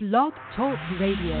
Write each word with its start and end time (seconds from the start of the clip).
Blog 0.00 0.32
Talk 0.54 0.78
Radio. 1.00 1.34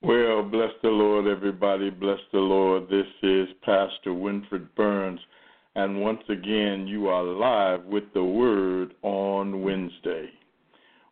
Well, 0.00 0.44
bless 0.44 0.70
the 0.80 0.90
Lord, 0.90 1.26
everybody. 1.26 1.90
Bless 1.90 2.20
the 2.32 2.38
Lord. 2.38 2.84
This 2.88 3.08
is 3.24 3.48
Pastor 3.64 4.10
Winfred 4.10 4.68
Burns. 4.76 5.18
And 5.74 6.00
once 6.02 6.22
again, 6.28 6.86
you 6.86 7.08
are 7.08 7.24
live 7.24 7.84
with 7.86 8.04
the 8.14 8.22
Word 8.22 8.94
on 9.02 9.60
Wednesday, 9.60 10.28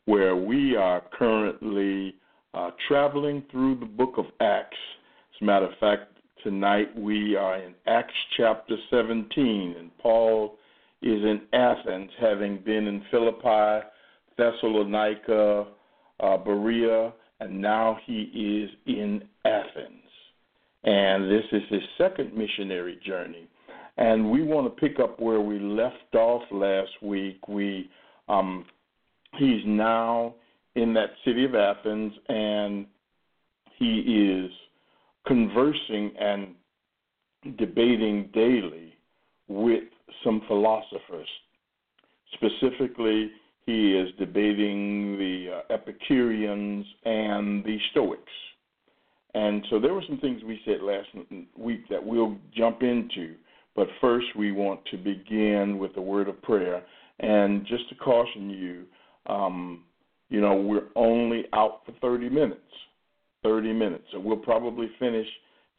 where 0.04 0.36
we 0.36 0.77
are 0.77 1.02
currently 1.12 2.14
uh, 2.54 2.70
traveling 2.86 3.42
through 3.50 3.80
the 3.80 3.86
book 3.86 4.18
of 4.18 4.27
Acts. 4.40 4.77
As 5.34 5.42
a 5.42 5.45
matter 5.45 5.66
of 5.66 5.77
fact, 5.80 6.16
tonight 6.45 6.96
we 6.96 7.34
are 7.34 7.56
in 7.56 7.74
Acts 7.88 8.14
chapter 8.36 8.77
17, 8.88 9.74
and 9.77 9.90
Paul 9.98 10.54
is 11.02 11.22
in 11.22 11.40
Athens, 11.52 12.10
having 12.20 12.58
been 12.58 12.86
in 12.86 13.02
Philippi, 13.10 13.86
Thessalonica, 14.36 15.66
uh, 16.20 16.36
Berea, 16.36 17.12
and 17.41 17.60
now 17.60 17.98
he 18.04 18.64
is 18.64 18.70
in 18.86 19.22
Athens. 19.44 19.96
And 20.84 21.30
this 21.30 21.44
is 21.52 21.62
his 21.70 21.82
second 21.98 22.34
missionary 22.34 22.98
journey. 23.05 23.48
And 23.96 24.30
we 24.30 24.42
want 24.42 24.66
to 24.66 24.80
pick 24.80 24.98
up 24.98 25.20
where 25.20 25.41
we 25.41 25.58
left 25.58 26.14
off 26.14 26.42
last 26.50 26.91
week. 27.02 27.48
We 27.48 27.91
um, 28.28 28.64
he's 29.38 29.62
now 29.66 30.34
in 30.74 30.94
that 30.94 31.10
city 31.24 31.44
of 31.44 31.55
Athens, 31.55 32.12
and 32.28 32.86
he 33.77 34.46
is 34.46 34.50
conversing 35.27 36.12
and 36.19 36.55
debating 37.58 38.30
daily 38.32 38.94
with 39.48 39.84
some 40.24 40.42
philosophers. 40.46 41.28
Specifically, 42.34 43.30
he 43.66 43.92
is 43.92 44.09
debating 44.19 45.19
the 45.19 45.62
uh, 45.70 45.74
Epicureans 45.74 46.86
and 47.05 47.64
the 47.64 47.78
Stoics. 47.91 48.22
And 49.34 49.64
so 49.70 49.78
there 49.78 49.94
were 49.94 50.03
some 50.08 50.19
things 50.19 50.42
we 50.42 50.61
said 50.64 50.83
last 50.83 51.08
week 51.56 51.88
that 51.88 52.05
we'll 52.05 52.36
jump 52.56 52.83
into. 52.83 53.34
But 53.77 53.86
first, 54.00 54.27
we 54.36 54.53
want 54.53 54.81
to 54.91 54.97
begin 54.97 55.78
with 55.78 55.97
a 55.97 56.00
word 56.00 56.28
of 56.28 56.41
prayer. 56.42 56.83
And 57.20 57.64
just 57.66 57.88
to 57.91 57.94
caution 57.97 58.50
you, 58.50 58.84
um, 59.33 59.84
you 60.31 60.41
know, 60.41 60.56
we're 60.56 60.88
only 60.97 61.44
out 61.53 61.83
for 61.86 61.92
30 62.00 62.28
minutes. 62.28 62.61
30 63.42 63.72
minutes. 63.72 64.05
So 64.12 64.19
we'll 64.19 64.36
probably 64.36 64.91
finish 64.98 65.27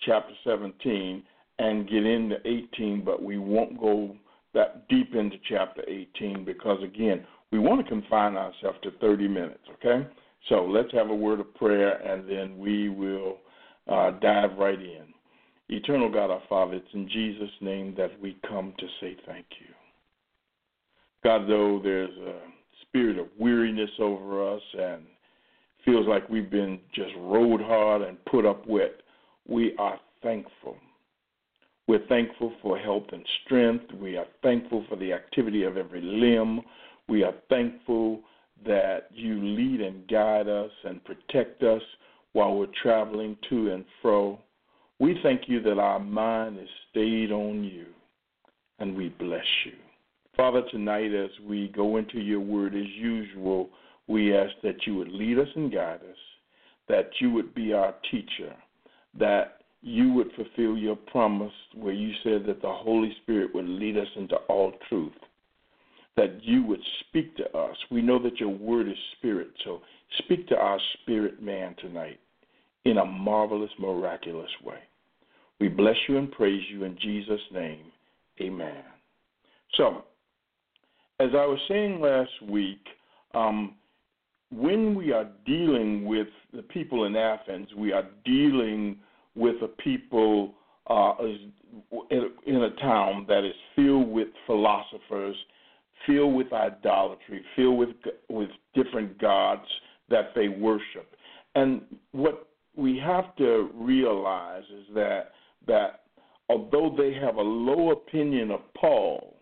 chapter 0.06 0.34
17 0.44 1.24
and 1.60 1.90
get 1.90 2.06
into 2.06 2.38
18, 2.46 3.04
but 3.06 3.22
we 3.22 3.38
won't 3.38 3.80
go 3.80 4.16
that 4.54 4.88
deep 4.90 5.16
into 5.16 5.38
chapter 5.50 5.84
18 5.88 6.46
because, 6.46 6.84
again, 6.84 7.26
we 7.52 7.60
want 7.60 7.84
to 7.84 7.90
confine 7.90 8.36
ourselves 8.36 8.78
to 8.84 8.92
30 9.00 9.28
minutes, 9.28 9.64
okay? 9.74 10.08
So 10.50 10.66
let's 10.66 10.92
have 10.94 11.10
a 11.10 11.16
word 11.16 11.40
of 11.40 11.54
prayer 11.56 11.98
and 12.02 12.28
then 12.30 12.58
we 12.58 12.90
will 12.90 13.38
uh, 13.88 14.12
dive 14.20 14.58
right 14.58 14.80
in. 14.80 15.06
Eternal 15.70 16.12
God, 16.12 16.32
our 16.32 16.42
Father, 16.50 16.76
it's 16.76 16.94
in 16.94 17.08
Jesus' 17.08 17.50
name 17.62 17.94
that 17.98 18.20
we 18.22 18.38
come 18.48 18.74
to 18.78 18.86
say 19.00 19.16
thank 19.26 19.46
you. 19.60 19.74
God, 21.24 21.48
though 21.48 21.80
there's 21.82 22.18
a 22.18 22.40
spirit 22.82 23.18
of 23.18 23.28
weariness 23.40 23.92
over 24.00 24.54
us 24.54 24.62
and 24.78 25.04
feels 25.86 26.08
like 26.08 26.28
we've 26.30 26.50
been 26.50 26.80
just 26.94 27.12
rode 27.18 27.62
hard 27.62 28.02
and 28.02 28.24
put 28.26 28.46
up 28.46 28.68
with, 28.68 28.92
we 29.48 29.76
are 29.78 30.00
thankful 30.22 30.76
we're 31.92 32.08
thankful 32.08 32.54
for 32.62 32.78
health 32.78 33.04
and 33.12 33.26
strength. 33.44 33.84
We 34.00 34.16
are 34.16 34.26
thankful 34.42 34.86
for 34.88 34.96
the 34.96 35.12
activity 35.12 35.64
of 35.64 35.76
every 35.76 36.00
limb. 36.00 36.62
We 37.10 37.22
are 37.24 37.34
thankful 37.50 38.22
that 38.66 39.10
you 39.12 39.44
lead 39.44 39.82
and 39.82 40.08
guide 40.08 40.48
us 40.48 40.72
and 40.86 41.04
protect 41.04 41.64
us 41.64 41.82
while 42.32 42.56
we're 42.56 42.68
traveling 42.82 43.36
to 43.50 43.72
and 43.72 43.84
fro. 44.02 44.40
We 45.00 45.20
thank 45.22 45.50
you 45.50 45.62
that 45.64 45.80
our 45.80 46.00
mind 46.00 46.60
is 46.60 46.70
stayed 46.90 47.34
on 47.34 47.66
you, 47.66 47.88
and 48.80 48.96
we 48.96 49.10
bless 49.10 49.44
you. 49.66 49.74
Father, 50.38 50.62
tonight 50.72 51.14
as 51.14 51.32
we 51.46 51.74
go 51.76 51.98
into 51.98 52.22
your 52.22 52.40
word 52.40 52.74
as 52.74 52.88
usual, 52.96 53.70
we 54.08 54.34
ask 54.34 54.54
that 54.64 54.88
you 54.88 54.96
would 54.96 55.12
lead 55.12 55.40
us 55.40 55.50
and 55.58 55.70
guide 55.70 56.00
us, 56.10 56.18
that 56.88 57.10
you 57.20 57.32
would 57.32 57.54
be 57.54 57.74
our 57.74 57.94
teacher, 58.10 58.56
that 59.20 59.61
you 59.82 60.14
would 60.14 60.32
fulfill 60.36 60.78
your 60.78 60.96
promise 60.96 61.54
where 61.76 61.94
you 61.94 62.14
said 62.24 62.46
that 62.46 62.62
the 62.62 62.72
Holy 62.72 63.16
Spirit 63.24 63.54
would 63.54 63.68
lead 63.68 63.98
us 63.98 64.08
into 64.16 64.36
all 64.48 64.74
truth, 64.88 65.14
that 66.16 66.44
you 66.44 66.64
would 66.64 66.82
speak 67.00 67.36
to 67.38 67.58
us. 67.58 67.76
We 67.90 68.02
know 68.02 68.22
that 68.22 68.40
your 68.40 68.50
word 68.50 68.88
is 68.88 68.98
spirit, 69.18 69.50
so 69.64 69.82
speak 70.20 70.48
to 70.50 70.56
our 70.56 70.80
spirit 71.02 71.42
man 71.42 71.76
tonight 71.80 72.20
in 72.86 72.98
a 72.98 73.06
marvelous, 73.06 73.72
miraculous 73.80 74.52
way. 74.64 74.80
We 75.60 75.68
bless 75.68 75.96
you 76.08 76.18
and 76.18 76.32
praise 76.32 76.64
you 76.72 76.84
in 76.84 76.98
Jesus' 77.00 77.42
name. 77.52 77.86
Amen. 78.40 78.84
So, 79.78 80.04
as 81.20 81.30
I 81.34 81.46
was 81.46 81.60
saying 81.68 82.02
last 82.02 82.32
week, 82.50 82.84
um, 83.34 83.76
when 84.52 84.96
we 84.96 85.12
are 85.12 85.28
dealing 85.46 86.06
with 86.06 86.28
the 86.54 86.64
people 86.64 87.06
in 87.06 87.16
Athens, 87.16 87.68
we 87.78 87.94
are 87.94 88.08
dealing 88.26 88.98
with 89.36 89.62
a 89.62 89.68
people 89.68 90.54
uh, 90.88 91.14
in 92.10 92.56
a 92.56 92.82
town 92.82 93.26
that 93.28 93.46
is 93.46 93.54
filled 93.76 94.10
with 94.10 94.28
philosophers, 94.46 95.36
filled 96.06 96.36
with 96.36 96.52
idolatry, 96.52 97.44
filled 97.56 97.78
with 97.78 97.90
with 98.30 98.50
different 98.74 99.18
gods 99.20 99.66
that 100.10 100.32
they 100.36 100.50
worship. 100.50 101.16
And 101.56 101.82
what 102.12 102.50
we 102.76 102.98
have 102.98 103.36
to 103.38 103.70
realize 103.74 104.64
is 104.64 104.86
that 104.96 105.32
that 105.68 106.02
although 106.50 106.94
they 106.98 107.14
have 107.14 107.36
a 107.36 107.42
low 107.42 107.92
opinion 107.92 108.52
of 108.52 108.62
Paul 108.74 109.38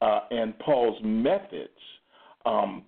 uh, 0.00 0.20
and 0.30 0.58
Paul's 0.60 0.98
methods, 1.02 1.68
um, 2.46 2.84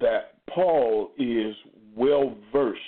that 0.00 0.34
Paul 0.54 1.10
is 1.18 1.54
well 1.94 2.34
versed 2.52 2.80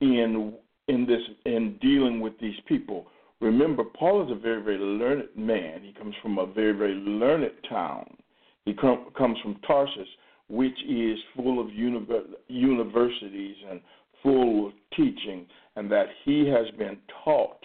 in 0.00 0.54
in 0.88 1.06
this 1.06 1.22
in 1.46 1.78
dealing 1.80 2.20
with 2.20 2.38
these 2.40 2.58
people. 2.66 3.06
Remember, 3.40 3.84
Paul 3.84 4.24
is 4.24 4.30
a 4.30 4.40
very 4.40 4.62
very 4.62 4.78
learned 4.78 5.28
man. 5.36 5.82
He 5.82 5.92
comes 5.92 6.14
from 6.22 6.38
a 6.38 6.46
very 6.46 6.72
very 6.72 6.94
learned 6.94 7.50
town. 7.68 8.16
He 8.64 8.74
com- 8.74 9.06
comes 9.16 9.38
from 9.42 9.56
Tarsus, 9.66 10.08
which 10.48 10.78
is 10.88 11.18
full 11.36 11.60
of 11.60 11.72
universities 11.72 13.56
and 13.70 13.80
full 14.22 14.68
of 14.68 14.72
teaching, 14.96 15.46
and 15.76 15.90
that 15.90 16.06
he 16.24 16.46
has 16.46 16.70
been 16.78 16.96
taught 17.24 17.58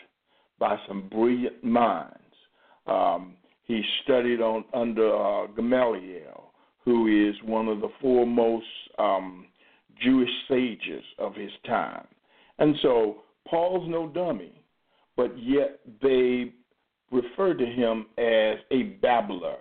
by 0.59 0.77
some 0.87 1.07
brilliant 1.09 1.63
minds. 1.63 2.13
Um, 2.87 3.33
he 3.65 3.83
studied 4.03 4.41
on 4.41 4.63
under 4.73 5.13
uh, 5.15 5.47
Gamaliel, 5.47 6.51
who 6.83 7.29
is 7.29 7.35
one 7.43 7.67
of 7.67 7.81
the 7.81 7.89
foremost 8.01 8.65
um, 8.97 9.45
Jewish 10.01 10.29
sages 10.47 11.03
of 11.19 11.35
his 11.35 11.51
time. 11.65 12.07
And 12.59 12.75
so 12.81 13.17
Paul's 13.47 13.87
no 13.89 14.07
dummy, 14.07 14.61
but 15.15 15.31
yet 15.41 15.79
they 16.01 16.53
refer 17.11 17.53
to 17.53 17.65
him 17.65 18.07
as 18.17 18.57
a 18.71 18.97
babbler. 19.01 19.55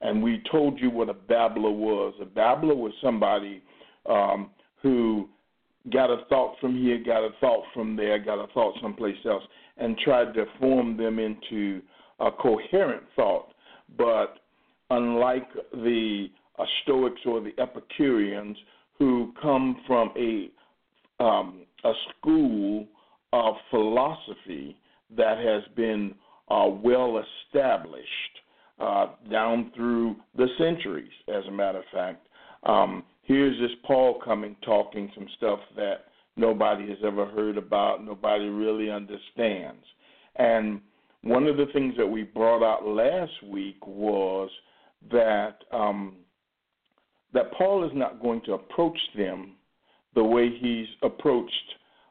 And 0.00 0.22
we 0.22 0.42
told 0.50 0.78
you 0.80 0.90
what 0.90 1.08
a 1.08 1.14
babbler 1.14 1.70
was. 1.70 2.14
A 2.20 2.24
babbler 2.24 2.74
was 2.74 2.92
somebody 3.02 3.62
um, 4.08 4.50
who 4.82 5.28
got 5.92 6.10
a 6.10 6.24
thought 6.28 6.56
from 6.60 6.76
here, 6.76 7.02
got 7.04 7.24
a 7.24 7.30
thought 7.40 7.64
from 7.72 7.96
there, 7.96 8.18
got 8.18 8.42
a 8.42 8.46
thought 8.52 8.74
someplace 8.82 9.16
else, 9.24 9.42
and 9.76 9.96
tried 9.98 10.34
to 10.34 10.44
form 10.58 10.96
them 10.96 11.18
into 11.18 11.80
a 12.20 12.30
coherent 12.30 13.02
thought. 13.14 13.52
But 13.96 14.38
unlike 14.90 15.48
the 15.72 16.28
uh, 16.58 16.64
Stoics 16.82 17.20
or 17.24 17.40
the 17.40 17.52
Epicureans, 17.58 18.56
who 18.98 19.32
come 19.40 19.76
from 19.86 20.10
a 20.16 20.50
um, 21.22 21.65
a 21.86 21.92
school 22.10 22.86
of 23.32 23.54
philosophy 23.70 24.76
that 25.16 25.38
has 25.38 25.62
been 25.76 26.14
uh, 26.48 26.66
well 26.68 27.22
established 27.22 28.08
uh, 28.80 29.06
down 29.30 29.70
through 29.74 30.16
the 30.36 30.46
centuries, 30.58 31.12
as 31.28 31.44
a 31.48 31.50
matter 31.50 31.78
of 31.78 31.84
fact. 31.92 32.26
Um, 32.64 33.04
here's 33.22 33.58
this 33.60 33.76
Paul 33.86 34.20
coming 34.24 34.56
talking 34.64 35.10
some 35.14 35.28
stuff 35.36 35.60
that 35.76 36.06
nobody 36.36 36.88
has 36.88 36.98
ever 37.04 37.26
heard 37.26 37.56
about, 37.56 38.04
nobody 38.04 38.46
really 38.48 38.90
understands. 38.90 39.84
And 40.36 40.80
one 41.22 41.46
of 41.46 41.56
the 41.56 41.66
things 41.72 41.94
that 41.96 42.06
we 42.06 42.24
brought 42.24 42.64
out 42.64 42.86
last 42.86 43.32
week 43.50 43.84
was 43.86 44.50
that 45.10 45.58
um, 45.72 46.16
that 47.32 47.52
Paul 47.52 47.84
is 47.84 47.92
not 47.94 48.20
going 48.20 48.40
to 48.42 48.54
approach 48.54 48.98
them 49.16 49.52
the 50.16 50.24
way 50.24 50.50
he's 50.50 50.88
approached 51.02 51.52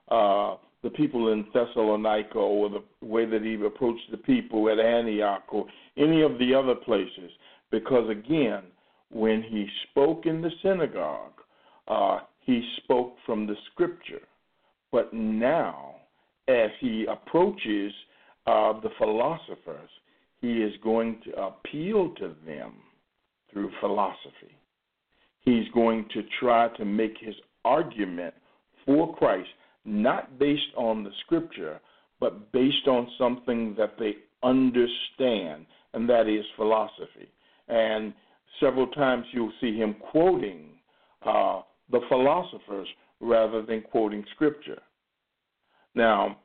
uh, 0.10 0.56
the 0.84 0.90
people 0.92 1.34
in 1.34 1.46
Thessalonica 1.54 2.38
or 2.38 2.70
the 2.70 2.84
way 3.06 3.26
that 3.26 3.42
he 3.42 3.56
approached 3.56 4.10
the 4.12 4.18
people 4.18 4.70
at 4.70 4.80
Antioch 4.80 5.44
or 5.50 5.66
any 5.98 6.22
of 6.22 6.38
the 6.38 6.54
other 6.54 6.76
places. 6.76 7.32
Because 7.72 8.08
again, 8.10 8.62
when 9.10 9.42
he 9.42 9.68
spoke 9.90 10.28
in 10.28 10.42
the 10.42 10.52
synagogue, 10.62 11.34
uh, 11.88 12.20
he 12.40 12.62
spoke 12.84 13.16
from 13.26 13.48
the 13.48 13.56
scripture. 13.72 14.22
But 14.92 15.12
now, 15.12 15.96
as 16.48 16.70
he 16.80 17.08
approaches 17.10 17.92
uh, 18.46 18.80
the 18.82 18.92
philosophers, 19.00 19.90
he 20.40 20.62
is 20.62 20.74
going 20.84 21.20
to 21.26 21.32
appeal 21.42 22.14
to 22.20 22.36
them 22.46 22.74
through 23.52 23.72
philosophy. 23.80 24.56
He's 25.42 25.68
going 25.74 26.06
to 26.14 26.22
try 26.40 26.68
to 26.78 26.86
make 26.86 27.16
his 27.20 27.36
argument 27.66 28.34
for 28.86 29.16
Christ, 29.16 29.50
not 29.84 30.40
based 30.40 30.74
on 30.78 31.04
the 31.04 31.12
scripture, 31.26 31.80
but 32.20 32.52
based 32.52 32.88
on 32.88 33.08
something 33.18 33.76
that 33.78 33.96
they 34.00 34.16
understand, 34.44 35.66
and 35.94 36.08
that 36.10 36.28
is 36.28 36.46
philosophy. 36.56 37.30
And 37.68 38.14
several 38.60 38.88
times 38.88 39.26
you'll 39.34 39.52
see 39.60 39.76
him 39.78 39.96
quoting 40.12 40.70
uh, 41.26 41.62
the 41.92 42.02
philosophers 42.08 42.88
rather 43.20 43.62
than 43.62 43.82
quoting 43.82 44.24
scripture. 44.36 44.82
Now, 45.96 46.38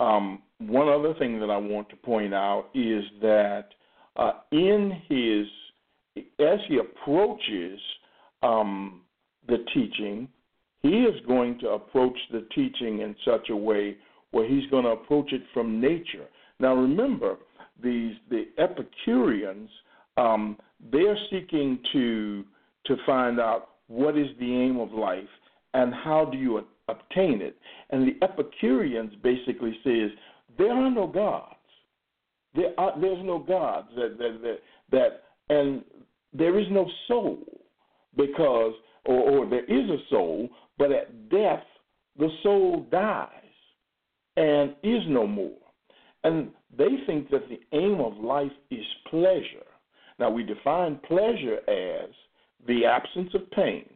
um, 0.00 0.42
one 0.58 0.88
other 0.88 1.14
thing 1.14 1.38
that 1.40 1.50
I 1.50 1.56
want 1.56 1.88
to 1.90 1.96
point 1.96 2.34
out 2.34 2.66
is 2.74 3.04
that 3.22 3.68
uh, 4.16 4.32
in 4.50 5.02
his, 5.08 6.24
as 6.40 6.58
he 6.68 6.78
approaches 6.78 7.78
um, 8.42 9.02
the 9.48 9.58
teaching, 9.74 10.28
he 10.88 11.00
is 11.00 11.14
going 11.26 11.58
to 11.60 11.70
approach 11.70 12.16
the 12.30 12.46
teaching 12.54 13.00
in 13.00 13.14
such 13.24 13.50
a 13.50 13.56
way 13.56 13.96
where 14.30 14.48
he's 14.48 14.68
going 14.70 14.84
to 14.84 14.90
approach 14.90 15.32
it 15.32 15.42
from 15.54 15.80
nature. 15.80 16.26
Now, 16.60 16.74
remember, 16.74 17.36
these 17.82 18.14
the 18.30 18.46
Epicureans, 18.58 19.70
um, 20.16 20.56
they're 20.92 21.18
seeking 21.30 21.78
to 21.92 22.44
to 22.86 22.96
find 23.04 23.40
out 23.40 23.70
what 23.88 24.16
is 24.16 24.28
the 24.38 24.52
aim 24.52 24.78
of 24.78 24.92
life 24.92 25.24
and 25.74 25.92
how 25.92 26.24
do 26.24 26.38
you 26.38 26.64
obtain 26.88 27.42
it. 27.42 27.56
And 27.90 28.06
the 28.06 28.24
Epicureans 28.24 29.12
basically 29.22 29.76
says 29.84 30.10
there 30.58 30.72
are 30.72 30.90
no 30.90 31.06
gods. 31.06 31.54
There 32.54 32.72
are, 32.78 32.98
there's 32.98 33.24
no 33.24 33.38
gods 33.38 33.88
that, 33.96 34.16
that 34.18 34.40
that 34.42 34.58
that 34.90 35.54
and 35.54 35.84
there 36.32 36.58
is 36.58 36.66
no 36.70 36.86
soul 37.08 37.38
because 38.16 38.72
or, 39.04 39.20
or 39.30 39.48
there 39.48 39.64
is 39.64 39.88
a 39.90 39.98
soul, 40.10 40.48
but 40.78 40.92
at 40.92 41.28
death 41.30 41.62
the 42.18 42.28
soul 42.42 42.86
dies 42.90 43.30
and 44.36 44.74
is 44.82 45.02
no 45.08 45.26
more. 45.26 45.52
And 46.24 46.50
they 46.76 47.04
think 47.06 47.30
that 47.30 47.48
the 47.48 47.60
aim 47.76 48.00
of 48.00 48.16
life 48.16 48.52
is 48.70 48.84
pleasure. 49.10 49.66
Now, 50.18 50.30
we 50.30 50.42
define 50.42 50.98
pleasure 51.06 51.58
as 51.68 52.10
the 52.66 52.84
absence 52.86 53.30
of 53.34 53.50
pain. 53.50 53.86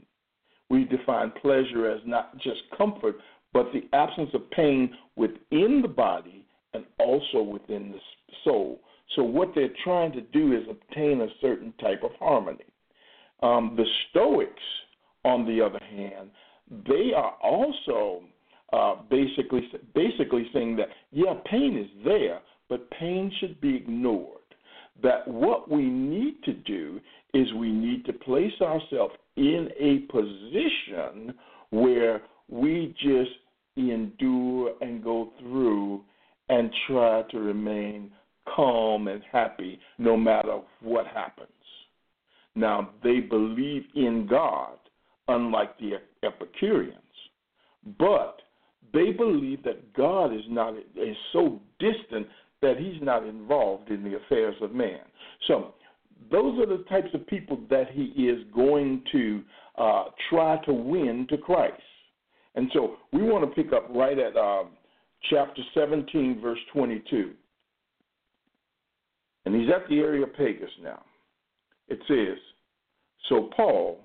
We 0.69 0.85
define 0.85 1.32
pleasure 1.43 1.91
as 1.91 2.00
not 2.06 2.37
just 2.38 2.61
comfort, 2.77 3.17
but 3.53 3.67
the 3.73 3.88
absence 3.97 4.31
of 4.35 4.50
pain 4.50 4.94
within 5.17 5.81
the 5.82 5.88
body 5.88 6.47
and 6.73 6.85
also 6.99 7.43
within 7.43 7.91
the 7.93 7.99
soul. 8.44 8.81
So, 9.17 9.25
what 9.25 9.53
they're 9.55 9.75
trying 9.82 10.12
to 10.12 10.21
do 10.21 10.53
is 10.53 10.62
obtain 10.71 11.23
a 11.23 11.27
certain 11.41 11.75
type 11.81 12.05
of 12.05 12.12
harmony. 12.21 12.65
Um, 13.43 13.75
the 13.77 13.87
Stoics, 14.11 14.53
on 15.25 15.47
the 15.47 15.61
other 15.65 15.81
hand, 15.85 16.31
they 16.87 17.12
are 17.17 17.34
also 17.43 18.22
uh, 18.72 18.96
basically 19.11 19.69
basically 19.94 20.49
saying 20.52 20.76
that 20.76 20.88
yeah, 21.11 21.34
pain 21.50 21.76
is 21.76 22.05
there, 22.05 22.40
but 22.69 22.90
pain 22.93 23.32
should 23.40 23.61
be 23.61 23.76
ignored. 23.76 24.37
That 25.02 25.26
what 25.26 25.70
we 25.70 25.82
need 25.84 26.43
to 26.44 26.52
do 26.52 27.00
is 27.34 27.52
we 27.55 27.70
need 27.70 28.05
to 28.06 28.12
place 28.12 28.52
ourselves 28.61 29.14
in 29.37 29.69
a 29.78 30.00
position 30.12 31.34
where 31.70 32.22
we 32.49 32.94
just 33.00 33.31
endure 33.76 34.72
and 34.81 35.02
go 35.02 35.32
through 35.40 36.02
and 36.49 36.70
try 36.88 37.22
to 37.31 37.38
remain 37.38 38.11
calm 38.55 39.08
and 39.08 39.22
happy 39.31 39.78
no 39.99 40.17
matter 40.17 40.61
what 40.82 41.06
happens. 41.06 41.49
Now, 42.55 42.90
they 43.02 43.20
believe 43.20 43.84
in 43.94 44.26
God, 44.28 44.78
unlike 45.31 45.79
the 45.79 45.93
Epicureans, 46.23 46.97
but 47.99 48.41
they 48.93 49.12
believe 49.12 49.62
that 49.65 49.93
God 49.94 50.35
is 50.35 50.43
not 50.49 50.75
is 50.77 51.17
so 51.32 51.61
distant 51.79 52.27
that 52.62 52.77
he's 52.79 53.00
not 53.03 53.27
involved 53.27 53.91
in 53.91 54.03
the 54.03 54.17
affairs 54.17 54.56
of 54.61 54.73
man. 54.73 55.00
So 55.47 55.75
those 56.31 56.59
are 56.59 56.67
the 56.67 56.85
types 56.88 57.09
of 57.15 57.27
people 57.27 57.59
that 57.71 57.91
he 57.93 58.05
is 58.05 58.43
going 58.55 59.03
to 59.12 59.43
uh, 59.79 60.05
try 60.29 60.59
to 60.67 60.73
win 60.73 61.27
to 61.31 61.38
Christ. 61.38 61.81
And 62.55 62.71
so 62.75 62.97
we 63.12 63.23
want 63.23 63.49
to 63.49 63.62
pick 63.62 63.73
up 63.73 63.88
right 63.91 64.19
at 64.19 64.37
uh, 64.37 64.65
chapter 65.31 65.62
17, 65.75 66.41
verse 66.43 66.59
22. 66.73 67.32
And 69.47 69.55
he's 69.55 69.71
at 69.75 69.88
the 69.88 70.00
Areopagus 70.00 70.71
now. 70.82 71.03
It 71.88 72.00
says, 72.06 72.38
So 73.29 73.50
Paul, 73.56 74.05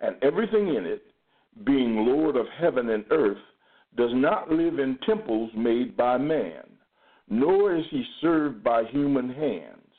and 0.00 0.16
everything 0.22 0.74
in 0.74 0.86
it, 0.86 1.02
being 1.64 2.06
Lord 2.06 2.36
of 2.36 2.46
heaven 2.60 2.90
and 2.90 3.04
earth, 3.10 3.38
does 3.96 4.10
not 4.14 4.50
live 4.50 4.78
in 4.78 4.98
temples 5.04 5.50
made 5.56 5.96
by 5.96 6.16
man, 6.18 6.64
nor 7.28 7.74
is 7.74 7.84
he 7.90 8.04
served 8.20 8.62
by 8.62 8.84
human 8.84 9.28
hands, 9.28 9.92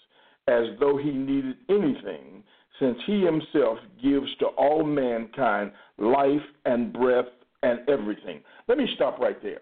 as 0.48 0.66
though 0.80 0.98
he 0.98 1.12
needed 1.12 1.58
anything, 1.70 2.44
since 2.80 2.98
he 3.06 3.22
himself 3.22 3.78
gives 4.02 4.34
to 4.40 4.48
all 4.48 4.84
mankind 4.84 5.72
life 5.98 6.42
and 6.66 6.94
breath 6.94 7.26
and 7.62 7.88
everything. 7.90 8.42
Let 8.68 8.78
me 8.78 8.88
stop 8.96 9.20
right 9.20 9.42
there. 9.44 9.60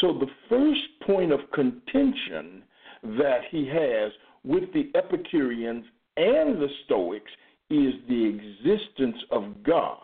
So, 0.00 0.18
the 0.18 0.30
first 0.48 0.80
point 1.06 1.32
of 1.32 1.40
contention 1.52 2.62
that 3.02 3.40
he 3.50 3.66
has 3.68 4.12
with 4.44 4.72
the 4.72 4.90
Epicureans 4.94 5.84
and 6.16 6.60
the 6.60 6.68
Stoics 6.84 7.30
is 7.72 7.94
the 8.08 8.24
existence 8.26 9.16
of 9.30 9.62
God. 9.64 9.98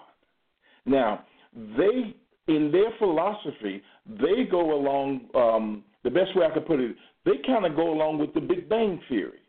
Now, 0.86 1.24
they 1.54 2.14
in 2.48 2.72
their 2.72 2.90
philosophy, 2.98 3.82
they 4.06 4.44
go 4.50 4.74
along. 4.74 5.28
Um, 5.34 5.84
the 6.04 6.10
best 6.10 6.34
way 6.34 6.46
I 6.46 6.54
could 6.54 6.66
put 6.66 6.80
it, 6.80 6.96
they 7.24 7.32
kind 7.46 7.66
of 7.66 7.76
go 7.76 7.92
along 7.92 8.18
with 8.18 8.32
the 8.32 8.40
Big 8.40 8.68
Bang 8.68 9.00
theory. 9.08 9.40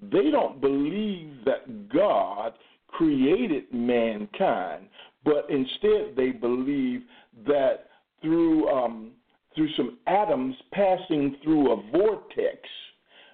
They 0.00 0.30
don't 0.30 0.60
believe 0.60 1.44
that 1.44 1.88
God 1.88 2.54
created 2.88 3.64
mankind, 3.72 4.88
but 5.24 5.46
instead 5.50 6.16
they 6.16 6.30
believe 6.30 7.02
that 7.46 7.88
through 8.22 8.68
um, 8.68 9.12
through 9.54 9.68
some 9.76 9.98
atoms 10.06 10.54
passing 10.72 11.36
through 11.42 11.72
a 11.72 11.82
vortex, 11.92 12.58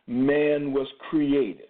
man 0.07 0.73
was 0.73 0.87
created, 1.11 1.69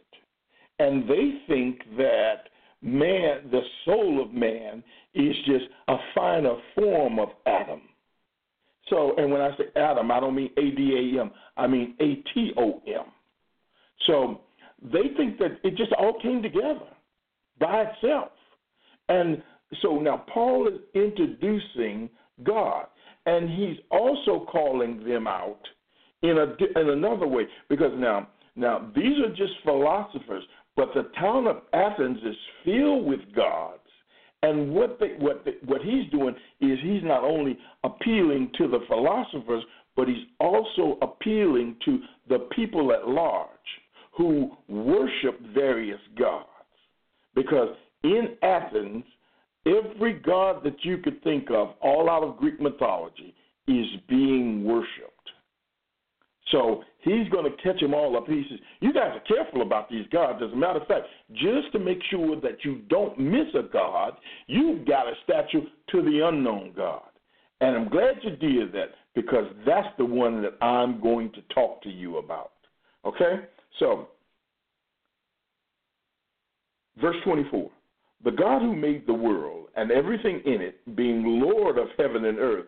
and 0.79 1.09
they 1.09 1.41
think 1.47 1.81
that 1.97 2.49
man, 2.83 3.49
the 3.51 3.61
soul 3.85 4.23
of 4.23 4.33
man, 4.33 4.83
is 5.15 5.35
just 5.47 5.65
a 5.89 5.97
finer 6.15 6.55
form 6.75 7.19
of 7.19 7.29
Adam. 7.47 7.83
So, 8.91 9.15
and 9.17 9.31
when 9.31 9.41
I 9.41 9.57
say 9.57 9.65
Adam, 9.77 10.11
I 10.11 10.21
don't 10.21 10.35
mean 10.35 10.51
A 10.59 10.71
D 10.71 11.15
A 11.17 11.21
M, 11.23 11.31
I 11.57 11.67
mean 11.67 11.95
A 12.01 12.17
T 12.35 12.53
O 12.57 12.83
M. 12.87 13.07
So 14.07 14.41
they 14.83 15.15
think 15.17 15.39
that 15.39 15.59
it 15.63 15.77
just 15.77 15.93
all 15.93 16.19
came 16.21 16.43
together 16.43 16.89
by 17.59 17.85
itself. 17.85 18.33
And 19.09 19.43
so 19.81 19.99
now 19.99 20.25
Paul 20.33 20.69
is 20.69 20.81
introducing 20.95 22.11
God, 22.43 22.87
and 23.27 23.49
he's 23.49 23.77
also 23.91 24.47
calling 24.51 25.05
them 25.07 25.27
out 25.27 25.61
in 26.23 26.39
a 26.39 26.81
in 26.81 26.89
another 26.91 27.27
way 27.27 27.45
because 27.69 27.93
now 27.97 28.29
now 28.57 28.91
these 28.95 29.19
are 29.25 29.31
just 29.31 29.53
philosophers, 29.65 30.45
but 30.77 30.89
the 30.95 31.11
town 31.19 31.47
of 31.47 31.63
Athens 31.73 32.19
is 32.25 32.37
filled 32.65 33.07
with 33.07 33.21
gods 33.35 33.81
and 34.45 34.73
what 34.73 34.99
they, 35.01 35.15
what 35.19 35.43
they, 35.47 35.53
what 35.65 35.81
he's 35.81 36.11
doing 36.11 36.35
is 36.61 36.79
he's 36.83 37.03
not 37.03 37.25
only 37.25 37.59
appealing 37.83 38.51
to 38.59 38.69
the 38.69 38.81
philosophers, 38.89 39.65
but 39.97 40.07
he's 40.07 40.27
also 40.39 40.99
appealing 41.01 41.77
to 41.87 41.99
the 42.29 42.41
people 42.55 42.93
at 42.93 43.09
large 43.09 43.49
who 44.15 44.51
worship 44.69 45.41
various 45.55 46.01
gods. 46.19 46.49
Because 47.35 47.71
in 48.03 48.37
Athens, 48.43 49.05
every 49.67 50.13
god 50.13 50.63
that 50.63 50.77
you 50.83 50.99
could 50.99 51.23
think 51.25 51.49
of, 51.51 51.71
all 51.81 52.11
out 52.11 52.23
of 52.23 52.37
Greek 52.37 52.61
mythology, 52.61 53.35
is 53.67 53.87
being 54.11 54.63
worshipped. 54.63 55.31
So 56.53 56.83
he's 57.05 57.29
going 57.29 57.51
to 57.51 57.63
catch 57.63 57.81
them 57.81 57.95
all 57.95 58.17
up. 58.17 58.27
He 58.27 58.45
says, 58.51 58.59
You 58.81 58.93
guys 58.93 59.13
are 59.15 59.21
careful 59.21 59.63
about 59.63 59.89
these 59.91 60.07
gods. 60.11 60.43
As 60.45 60.53
a 60.53 60.57
matter 60.57 60.81
of 60.81 60.89
fact, 60.89 61.07
just 61.33 61.71
to 61.73 61.79
make 61.79 61.99
sure 62.11 62.41
that 62.41 62.65
you 62.65 62.81
don't 62.89 63.19
miss 63.19 63.47
a 63.55 63.63
god, 63.73 64.15
you've 64.47 64.87
got 64.87 65.07
a 65.07 65.13
statue 65.25 65.67
to 65.91 66.03
the 66.03 66.27
unknown 66.27 66.73
God. 66.77 67.03
And 67.61 67.77
I'm 67.77 67.89
glad 67.89 68.17
you 68.23 68.37
did 68.37 68.73
that 68.73 68.91
because 69.15 69.45
that's 69.67 69.89
the 69.99 70.05
one 70.05 70.43
that 70.43 70.63
I'm 70.65 71.01
going 71.01 71.31
to 71.33 71.55
talk 71.55 71.83
to 71.83 71.91
you 71.91 72.19
about. 72.19 72.53
Okay? 73.05 73.45
So, 73.79 74.09
verse 77.01 77.17
24 77.25 77.71
The 78.25 78.31
God 78.33 78.63
who 78.63 78.75
made 78.75 79.07
the 79.07 79.15
world 79.15 79.67
and 79.77 79.91
everything 79.91 80.41
in 80.45 80.61
it, 80.61 80.97
being 80.97 81.41
Lord 81.41 81.79
of 81.79 81.89
heaven 81.99 82.25
and 82.25 82.39
earth, 82.39 82.67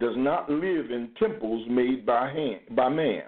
does 0.00 0.14
not 0.16 0.48
live 0.50 0.90
in 0.90 1.10
temples 1.18 1.66
made 1.68 2.06
by, 2.06 2.30
hand, 2.30 2.60
by 2.74 2.88
man, 2.88 3.24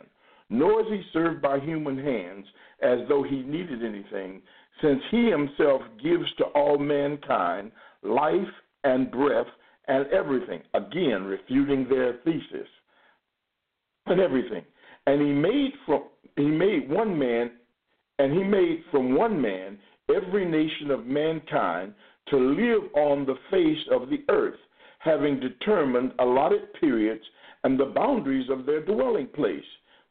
nor 0.51 0.81
is 0.81 0.87
he 0.89 1.03
served 1.13 1.41
by 1.41 1.59
human 1.59 1.99
hands 1.99 2.47
as 2.83 2.99
though 3.09 3.23
he 3.23 3.43
needed 3.43 3.85
anything, 3.85 4.43
since 4.83 5.01
he 5.11 5.31
himself 5.31 5.83
gives 6.03 6.33
to 6.37 6.45
all 6.55 6.79
mankind 6.79 7.71
life 8.03 8.37
and 8.85 9.11
breath 9.11 9.47
and 9.89 10.07
everything. 10.09 10.63
Again, 10.75 11.25
refuting 11.25 11.87
their 11.89 12.19
thesis 12.25 12.69
and 14.07 14.21
everything. 14.21 14.65
And 15.07 15.21
he 15.21 15.33
made 15.33 15.73
from 15.87 16.05
he 16.37 16.47
made 16.47 16.91
one 16.91 17.17
man, 17.17 17.53
and 18.19 18.33
he 18.33 18.43
made 18.43 18.83
from 18.91 19.15
one 19.15 19.41
man 19.41 19.79
every 20.15 20.45
nation 20.45 20.91
of 20.91 21.07
mankind 21.07 21.95
to 22.29 22.37
live 22.37 22.83
on 22.95 23.25
the 23.25 23.37
face 23.51 23.87
of 23.93 24.09
the 24.09 24.25
earth, 24.29 24.59
having 24.99 25.39
determined 25.39 26.13
allotted 26.19 26.73
periods 26.81 27.23
and 27.63 27.79
the 27.79 27.85
boundaries 27.85 28.49
of 28.51 28.67
their 28.67 28.85
dwelling 28.85 29.29
place, 29.29 29.65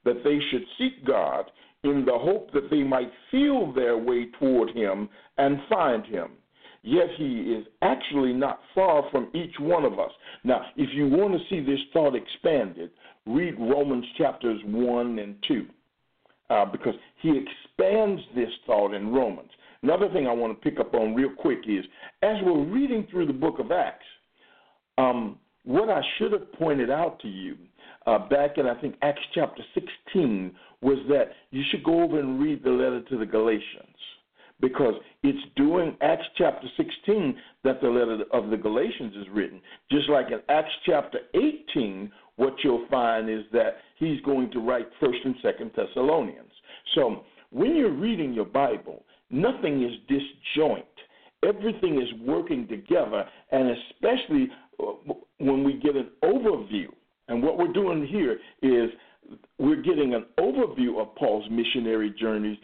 that 0.06 0.24
they 0.24 0.40
should 0.52 0.64
seek 0.78 1.06
God 1.06 1.46
in 1.84 2.06
the 2.06 2.18
hope 2.18 2.52
that 2.54 2.70
they 2.70 2.84
might 2.84 3.12
feel 3.30 3.72
their 3.74 3.98
way 3.98 4.28
toward 4.40 4.70
him 4.72 5.10
and 5.38 5.60
find 5.70 6.06
him. 6.06 6.32
Yet 6.82 7.08
he 7.18 7.54
is 7.58 7.66
actually 7.82 8.34
not 8.34 8.60
far 8.76 9.04
from 9.10 9.30
each 9.34 9.56
one 9.60 9.86
of 9.86 10.00
us. 10.00 10.12
Now, 10.44 10.66
if 10.76 10.90
you 10.94 11.08
want 11.08 11.34
to 11.34 11.40
see 11.50 11.62
this 11.66 11.80
thought 11.94 12.14
expanded, 12.14 12.92
read 13.26 13.56
Romans 13.58 14.06
chapters 14.18 14.60
1 14.66 15.20
and 15.20 15.36
2, 15.48 15.66
uh, 16.50 16.66
because 16.66 16.96
he 17.22 17.30
expands 17.30 18.22
this 18.36 18.50
thought 18.66 18.94
in 18.94 19.14
Romans. 19.14 19.50
Another 19.82 20.10
thing 20.10 20.28
I 20.28 20.34
want 20.34 20.62
to 20.62 20.70
pick 20.70 20.80
up 20.80 20.94
on 20.94 21.16
real 21.16 21.32
quick 21.38 21.60
is 21.68 21.86
as 22.22 22.38
we're 22.44 22.64
reading 22.66 23.08
through 23.10 23.28
the 23.28 23.34
book 23.34 23.60
of 23.60 23.72
Acts, 23.72 24.06
um, 24.98 25.38
what 25.64 25.90
I 25.90 26.02
should 26.18 26.34
have 26.34 26.52
pointed 26.54 26.90
out 26.90 27.20
to 27.22 27.30
you 27.30 27.56
uh, 28.06 28.28
back 28.30 28.58
in, 28.58 28.66
I 28.66 28.80
think, 28.80 28.96
Acts 29.02 29.22
chapter 29.34 29.64
16 29.74 30.52
was 30.82 30.98
that 31.10 31.32
you 31.52 31.64
should 31.70 31.84
go 31.84 32.04
over 32.04 32.20
and 32.20 32.42
read 32.42 32.64
the 32.64 32.70
letter 32.70 33.02
to 33.02 33.18
the 33.18 33.26
Galatians 33.26 33.96
because 34.60 34.94
it's 35.24 35.46
during 35.56 35.96
Acts 36.02 36.26
chapter 36.38 36.68
16 36.78 37.36
that 37.64 37.82
the 37.82 37.90
letter 37.90 38.24
of 38.32 38.50
the 38.50 38.58
Galatians 38.58 39.14
is 39.16 39.28
written. 39.32 39.62
Just 39.92 40.10
like 40.10 40.28
in 40.28 40.40
Acts 40.50 40.72
chapter 40.86 41.20
18, 41.34 42.12
what 42.38 42.54
you'll 42.64 42.88
find 42.90 43.30
is 43.30 43.44
that 43.52 43.78
he's 43.98 44.22
going 44.22 44.50
to 44.52 44.60
write 44.60 44.88
1st 45.02 45.26
and 45.26 45.36
2nd 45.44 45.76
Thessalonians. 45.76 46.52
So 46.96 47.24
when 47.52 47.76
you're 47.76 47.92
reading 47.92 48.34
your 48.34 48.46
Bible, 48.46 49.04
nothing 49.30 49.84
is 49.84 49.92
disjoint. 50.08 50.86
Everything 51.46 52.02
is 52.02 52.08
working 52.26 52.68
together, 52.68 53.26
and 53.52 53.76
especially 53.92 54.48
uh, 54.80 55.14
when 55.40 55.64
we 55.64 55.74
get 55.74 55.96
an 55.96 56.10
overview. 56.24 56.88
And 57.34 57.44
what 57.44 57.58
we're 57.58 57.74
doing 57.74 58.08
here 58.08 58.40
is 58.62 58.90
we're 59.58 59.82
getting 59.82 60.14
an 60.14 60.26
overview 60.40 61.02
of 61.02 61.16
Paul's 61.16 61.46
missionary 61.50 62.14
journeys 62.20 62.58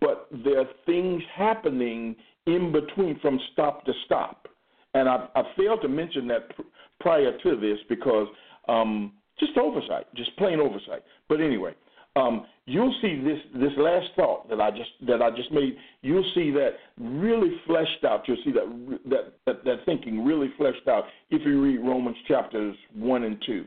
but 0.00 0.28
there 0.44 0.60
are 0.60 0.68
things 0.86 1.22
happening 1.34 2.16
in 2.46 2.72
between 2.72 3.18
from 3.20 3.38
stop 3.52 3.84
to 3.84 3.92
stop. 4.06 4.48
And 4.94 5.08
I, 5.08 5.28
I 5.34 5.42
failed 5.56 5.80
to 5.82 5.88
mention 5.88 6.28
that 6.28 6.54
pr- 6.54 6.62
prior 7.00 7.36
to 7.38 7.56
this 7.56 7.78
because 7.88 8.28
um, 8.68 9.12
just 9.38 9.56
oversight, 9.56 10.06
just 10.14 10.36
plain 10.36 10.60
oversight. 10.60 11.02
But 11.28 11.40
anyway, 11.40 11.74
um, 12.14 12.46
you'll 12.66 12.94
see 13.00 13.22
this 13.24 13.38
this 13.54 13.72
last 13.78 14.08
thought 14.16 14.48
that 14.50 14.60
I 14.60 14.70
just 14.70 14.90
that 15.06 15.22
I 15.22 15.30
just 15.30 15.50
made. 15.50 15.76
You'll 16.02 16.30
see 16.34 16.50
that 16.50 16.72
really 16.98 17.52
fleshed 17.66 18.04
out. 18.06 18.28
You'll 18.28 18.42
see 18.44 18.52
that 18.52 18.98
that 19.08 19.32
that, 19.46 19.64
that 19.64 19.76
thinking 19.86 20.24
really 20.24 20.52
fleshed 20.58 20.86
out 20.88 21.04
if 21.30 21.42
you 21.46 21.62
read 21.62 21.78
Romans 21.78 22.18
chapters 22.28 22.76
one 22.94 23.24
and 23.24 23.42
two. 23.46 23.64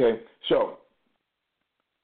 Okay, 0.00 0.22
so 0.48 0.78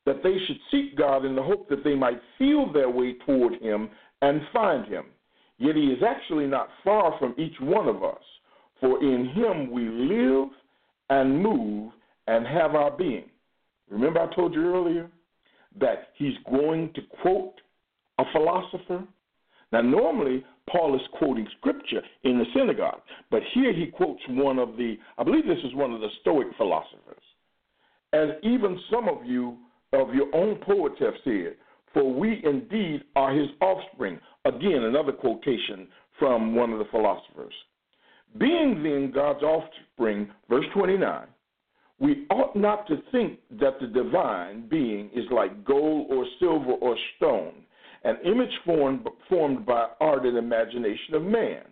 that 0.05 0.23
they 0.23 0.37
should 0.47 0.59
seek 0.71 0.97
God 0.99 1.25
in 1.25 1.35
the 1.35 1.43
hope 1.43 1.69
that 1.71 1.83
they 1.83 1.95
might 1.95 2.21
feel 2.37 2.71
their 2.71 2.91
way 2.91 3.15
toward 3.25 3.55
Him 3.62 3.88
and 4.21 4.41
find 4.53 4.87
Him. 4.87 5.07
Yet 5.59 5.76
He 5.76 5.87
is 5.87 6.03
actually 6.07 6.47
not 6.47 6.69
far 6.85 7.19
from 7.19 7.35
each 7.38 7.59
one 7.61 7.88
of 7.88 8.05
us, 8.05 8.23
for 8.81 9.03
in 9.03 9.31
Him 9.31 9.71
we 9.71 9.88
live 9.88 10.49
and 11.09 11.43
move 11.43 11.93
and 12.26 12.47
have 12.47 12.75
our 12.75 12.91
being. 12.91 13.31
Remember, 13.88 14.21
I 14.21 14.35
told 14.35 14.53
you 14.53 14.75
earlier 14.75 15.11
that 15.81 16.09
He's 16.17 16.37
going 16.50 16.93
to 16.95 17.00
quote 17.23 17.55
a 18.19 18.25
philosopher? 18.33 19.05
Now, 19.73 19.81
normally, 19.81 20.45
Paul 20.71 20.95
is 20.97 21.03
quoting 21.19 21.47
scripture 21.59 22.03
in 22.25 22.38
the 22.38 22.45
synagogue, 22.55 23.00
but 23.31 23.41
here 23.55 23.73
he 23.73 23.87
quotes 23.87 24.21
one 24.29 24.59
of 24.59 24.76
the, 24.76 24.97
I 25.19 25.25
believe 25.25 25.47
this 25.47 25.65
is 25.65 25.75
one 25.75 25.93
of 25.93 26.00
the 26.00 26.09
Stoic 26.21 26.49
philosophers. 26.57 27.23
As 28.17 28.31
even 28.43 28.81
some 28.91 29.11
of 29.11 29.27
you 29.27 29.59
of 29.93 30.15
your 30.15 30.35
own 30.35 30.57
poets 30.57 30.97
have 31.01 31.15
said, 31.23 31.57
For 31.93 32.11
we 32.11 32.41
indeed 32.45 33.03
are 33.15 33.35
his 33.35 33.49
offspring. 33.61 34.19
Again, 34.47 34.85
another 34.85 35.13
quotation 35.13 35.87
from 36.19 36.55
one 36.55 36.73
of 36.73 36.79
the 36.79 36.87
philosophers. 36.91 37.53
Being 38.39 38.83
then 38.83 39.13
God's 39.15 39.43
offspring, 39.43 40.31
verse 40.49 40.65
29, 40.73 41.27
we 41.99 42.27
ought 42.31 42.57
not 42.57 42.87
to 42.87 43.03
think 43.13 43.39
that 43.61 43.79
the 43.81 43.87
divine 43.87 44.67
being 44.67 45.11
is 45.15 45.25
like 45.31 45.65
gold 45.67 46.07
or 46.11 46.25
silver 46.41 46.73
or 46.73 46.97
stone, 47.17 47.65
an 48.05 48.17
image 48.25 48.53
formed, 48.65 49.07
formed 49.29 49.67
by 49.67 49.89
art 50.01 50.25
and 50.25 50.39
imagination 50.39 51.15
of 51.15 51.23
man. 51.23 51.65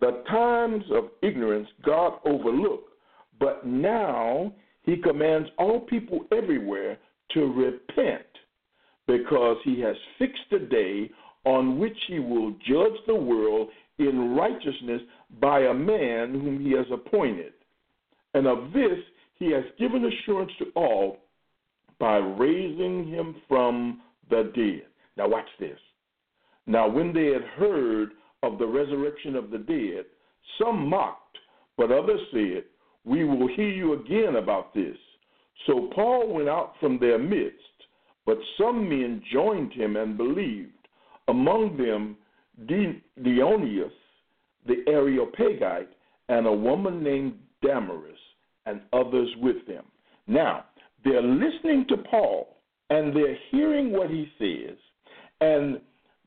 The 0.00 0.24
times 0.28 0.84
of 0.92 1.10
ignorance 1.22 1.68
God 1.84 2.14
overlooked, 2.24 2.92
but 3.38 3.64
now 3.64 4.52
he 4.88 4.96
commands 4.96 5.50
all 5.58 5.80
people 5.80 6.20
everywhere 6.32 6.96
to 7.32 7.40
repent 7.52 8.24
because 9.06 9.58
he 9.62 9.78
has 9.82 9.94
fixed 10.18 10.50
a 10.52 10.58
day 10.58 11.10
on 11.44 11.78
which 11.78 11.96
he 12.08 12.18
will 12.18 12.52
judge 12.66 12.98
the 13.06 13.14
world 13.14 13.68
in 13.98 14.34
righteousness 14.34 15.02
by 15.40 15.60
a 15.60 15.74
man 15.74 16.32
whom 16.32 16.58
he 16.58 16.72
has 16.72 16.86
appointed. 16.90 17.52
And 18.32 18.46
of 18.46 18.72
this 18.72 18.98
he 19.38 19.52
has 19.52 19.64
given 19.78 20.06
assurance 20.06 20.52
to 20.58 20.66
all 20.74 21.18
by 21.98 22.16
raising 22.16 23.08
him 23.08 23.36
from 23.46 24.00
the 24.30 24.52
dead. 24.54 24.86
Now, 25.18 25.28
watch 25.28 25.48
this. 25.60 25.78
Now, 26.66 26.88
when 26.88 27.12
they 27.12 27.26
had 27.26 27.42
heard 27.58 28.12
of 28.42 28.58
the 28.58 28.66
resurrection 28.66 29.36
of 29.36 29.50
the 29.50 29.58
dead, 29.58 30.06
some 30.58 30.88
mocked, 30.88 31.36
but 31.76 31.92
others 31.92 32.20
said, 32.32 32.64
We 33.04 33.24
will 33.24 33.48
hear 33.48 33.68
you 33.68 33.94
again 33.94 34.36
about 34.36 34.74
this. 34.74 34.96
So 35.66 35.90
Paul 35.94 36.32
went 36.32 36.48
out 36.48 36.74
from 36.80 36.98
their 36.98 37.18
midst, 37.18 37.56
but 38.26 38.38
some 38.58 38.88
men 38.88 39.22
joined 39.32 39.72
him 39.72 39.96
and 39.96 40.16
believed, 40.16 40.72
among 41.28 41.76
them 41.76 42.16
Dionysius, 42.66 43.92
the 44.66 44.84
Areopagite, 44.88 45.90
and 46.28 46.46
a 46.46 46.52
woman 46.52 47.02
named 47.02 47.34
Damaris, 47.62 48.18
and 48.66 48.80
others 48.92 49.28
with 49.38 49.66
them. 49.66 49.84
Now, 50.26 50.66
they're 51.04 51.22
listening 51.22 51.86
to 51.88 51.96
Paul 51.96 52.58
and 52.90 53.14
they're 53.14 53.36
hearing 53.50 53.92
what 53.92 54.10
he 54.10 54.30
says, 54.38 54.76
and 55.40 55.80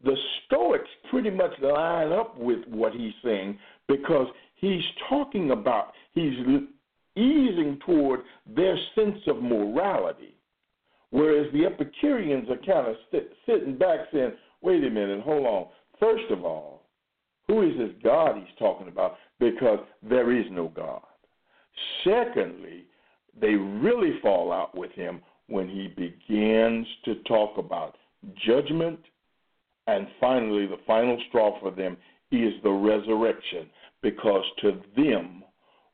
the 0.03 0.15
Stoics 0.45 0.89
pretty 1.09 1.29
much 1.29 1.51
line 1.61 2.11
up 2.11 2.37
with 2.37 2.59
what 2.67 2.93
he's 2.93 3.13
saying 3.23 3.57
because 3.87 4.27
he's 4.55 4.83
talking 5.09 5.51
about, 5.51 5.93
he's 6.13 6.33
easing 7.15 7.79
toward 7.85 8.21
their 8.45 8.77
sense 8.95 9.19
of 9.27 9.41
morality. 9.41 10.35
Whereas 11.09 11.51
the 11.51 11.65
Epicureans 11.65 12.49
are 12.49 12.57
kind 12.57 12.87
of 12.87 12.95
sit, 13.11 13.33
sitting 13.45 13.77
back 13.77 13.99
saying, 14.13 14.31
wait 14.61 14.83
a 14.83 14.89
minute, 14.89 15.21
hold 15.21 15.45
on. 15.45 15.65
First 15.99 16.31
of 16.31 16.45
all, 16.45 16.83
who 17.47 17.63
is 17.63 17.77
this 17.77 17.91
God 18.01 18.37
he's 18.37 18.55
talking 18.57 18.87
about? 18.87 19.17
Because 19.39 19.79
there 20.01 20.31
is 20.31 20.45
no 20.51 20.69
God. 20.69 21.01
Secondly, 22.03 22.85
they 23.39 23.55
really 23.55 24.19
fall 24.21 24.53
out 24.53 24.77
with 24.77 24.91
him 24.91 25.21
when 25.47 25.67
he 25.67 25.87
begins 25.87 26.87
to 27.05 27.15
talk 27.23 27.57
about 27.57 27.97
judgment. 28.45 28.99
And 29.87 30.07
finally, 30.19 30.65
the 30.67 30.79
final 30.87 31.21
straw 31.27 31.59
for 31.59 31.71
them 31.71 31.97
is 32.31 32.53
the 32.63 32.71
resurrection, 32.71 33.69
because 34.01 34.45
to 34.61 34.79
them, 34.95 35.40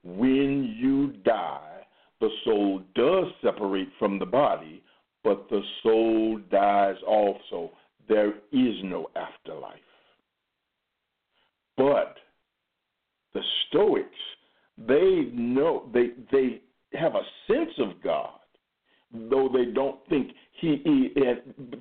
when 0.04 0.76
you 0.78 1.14
die, 1.24 1.82
the 2.20 2.30
soul 2.46 2.82
does 2.96 3.26
separate 3.44 3.90
from 4.00 4.20
the 4.20 4.26
body, 4.26 4.84
but 5.24 5.48
the 5.50 5.62
soul 5.84 6.40
dies 6.50 6.96
also. 7.08 7.72
There 8.08 8.36
is 8.52 8.76
no 8.84 9.10
afterlife. 9.16 9.80
But 11.76 12.16
the 13.34 13.42
Stoics, 13.68 14.08
they 14.78 15.30
know 15.34 15.90
they 15.94 16.12
they 16.32 16.62
have 16.94 17.16
a 17.16 17.22
sense 17.48 17.72
of 17.80 18.02
God, 18.02 18.40
though 19.14 19.50
they 19.54 19.66
don't 19.72 20.00
think 20.10 20.32
he, 20.60 20.82
he 20.84 21.10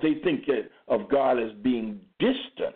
they 0.03 0.21
think 0.23 0.45
of 0.89 1.09
God 1.09 1.39
as 1.39 1.53
being 1.63 2.01
distant, 2.19 2.75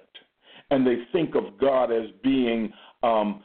and 0.70 0.87
they 0.87 0.99
think 1.12 1.35
of 1.35 1.59
God 1.59 1.92
as 1.92 2.06
being 2.23 2.73
um, 3.02 3.42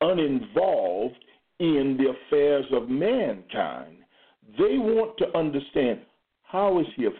uninvolved 0.00 1.16
in 1.58 1.96
the 1.98 2.10
affairs 2.10 2.66
of 2.72 2.88
mankind. 2.88 3.96
They 4.58 4.78
want 4.78 5.16
to 5.18 5.36
understand 5.36 6.00
how 6.42 6.78
is 6.80 6.86
he 6.96 7.06
uh, 7.06 7.10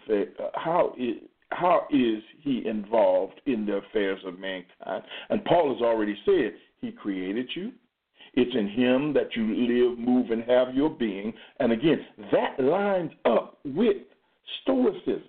how 0.53 0.93
is 0.97 1.15
how 1.51 1.87
is 1.89 2.21
he 2.41 2.63
involved 2.65 3.39
in 3.45 3.65
the 3.65 3.77
affairs 3.77 4.19
of 4.25 4.39
mankind? 4.39 5.03
And 5.29 5.43
Paul 5.45 5.73
has 5.73 5.81
already 5.81 6.17
said 6.25 6.53
he 6.81 6.91
created 6.91 7.49
you. 7.55 7.71
It's 8.33 8.55
in 8.55 8.67
him 8.67 9.13
that 9.13 9.35
you 9.35 9.45
live, 9.45 9.97
move, 9.97 10.31
and 10.31 10.43
have 10.43 10.75
your 10.75 10.89
being. 10.89 11.33
And 11.59 11.71
again, 11.71 12.05
that 12.31 12.59
lines 12.61 13.11
up 13.23 13.59
with 13.63 13.97
Stoicism. 14.61 15.23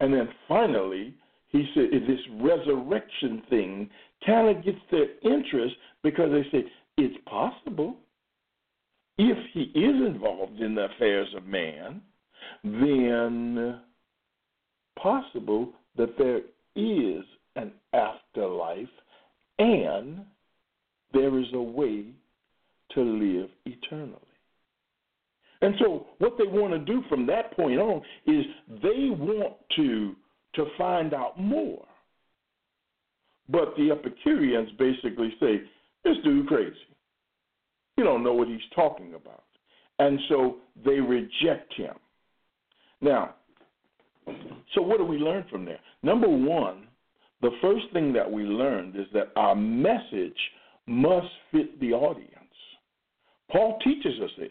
And 0.00 0.12
then 0.12 0.28
finally, 0.48 1.14
he 1.48 1.66
said 1.74 1.90
this 1.92 2.20
resurrection 2.40 3.42
thing 3.48 3.90
kind 4.26 4.56
of 4.56 4.64
gets 4.64 4.78
their 4.90 5.06
interest 5.22 5.74
because 6.02 6.30
they 6.30 6.42
say 6.50 6.64
it's 6.98 7.16
possible 7.26 7.96
if 9.18 9.38
he 9.52 9.62
is 9.78 10.06
involved 10.06 10.60
in 10.60 10.74
the 10.74 10.88
affairs 10.96 11.28
of 11.36 11.44
man, 11.44 12.00
then 12.64 13.80
possible 15.00 15.72
that 15.96 16.16
there 16.18 16.40
is 16.76 17.24
an 17.56 17.72
afterlife 17.92 18.88
and 19.58 20.24
there 21.12 21.38
is 21.38 21.46
a 21.52 21.60
way 21.60 22.06
to 22.94 23.00
live 23.00 23.50
eternally. 23.66 24.18
And 25.60 25.74
so, 25.78 26.06
what 26.18 26.36
they 26.38 26.46
want 26.46 26.72
to 26.72 26.78
do 26.78 27.02
from 27.08 27.26
that 27.26 27.54
point 27.56 27.78
on 27.78 28.02
is 28.26 28.44
they 28.82 29.10
want 29.10 29.54
to 29.76 30.14
to 30.54 30.66
find 30.76 31.14
out 31.14 31.40
more. 31.40 31.84
But 33.52 33.76
the 33.76 33.90
Epicureans 33.90 34.70
basically 34.78 35.36
say, 35.38 35.62
"This 36.02 36.16
dude 36.24 36.48
crazy. 36.48 36.76
You 37.96 38.04
don't 38.04 38.24
know 38.24 38.32
what 38.32 38.48
he's 38.48 38.68
talking 38.74 39.14
about," 39.14 39.44
and 39.98 40.18
so 40.28 40.56
they 40.84 40.98
reject 40.98 41.72
him. 41.74 41.94
Now, 43.02 43.34
so 44.74 44.80
what 44.80 44.98
do 44.98 45.04
we 45.04 45.18
learn 45.18 45.44
from 45.50 45.64
there? 45.64 45.80
Number 46.02 46.28
one, 46.28 46.88
the 47.42 47.50
first 47.60 47.90
thing 47.92 48.12
that 48.14 48.30
we 48.30 48.44
learned 48.44 48.96
is 48.96 49.06
that 49.12 49.32
our 49.36 49.54
message 49.54 50.38
must 50.86 51.28
fit 51.50 51.78
the 51.80 51.92
audience. 51.92 52.30
Paul 53.50 53.78
teaches 53.80 54.18
us 54.20 54.30
this 54.38 54.50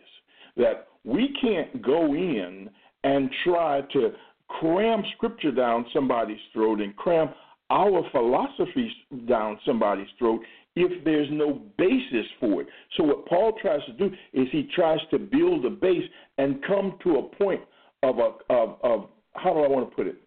that 0.57 0.89
we 1.03 1.33
can't 1.41 1.81
go 1.81 2.13
in 2.13 2.69
and 3.03 3.31
try 3.43 3.81
to 3.93 4.13
cram 4.59 5.03
scripture 5.15 5.51
down 5.51 5.85
somebody's 5.93 6.41
throat 6.53 6.81
and 6.81 6.95
cram 6.97 7.33
our 7.71 8.03
philosophies 8.11 8.91
down 9.27 9.57
somebody's 9.65 10.07
throat 10.19 10.41
if 10.75 11.03
there's 11.03 11.27
no 11.31 11.61
basis 11.77 12.25
for 12.39 12.61
it. 12.61 12.67
So 12.95 13.03
what 13.03 13.25
Paul 13.25 13.53
tries 13.61 13.83
to 13.85 13.93
do 13.93 14.13
is 14.33 14.47
he 14.51 14.69
tries 14.75 14.99
to 15.11 15.17
build 15.17 15.65
a 15.65 15.69
base 15.69 16.03
and 16.37 16.63
come 16.65 16.97
to 17.03 17.17
a 17.17 17.23
point 17.35 17.61
of 18.03 18.17
a 18.19 18.53
of, 18.53 18.77
of 18.83 19.09
how 19.33 19.53
do 19.53 19.59
I 19.61 19.67
want 19.67 19.89
to 19.89 19.95
put 19.95 20.07
it? 20.07 20.17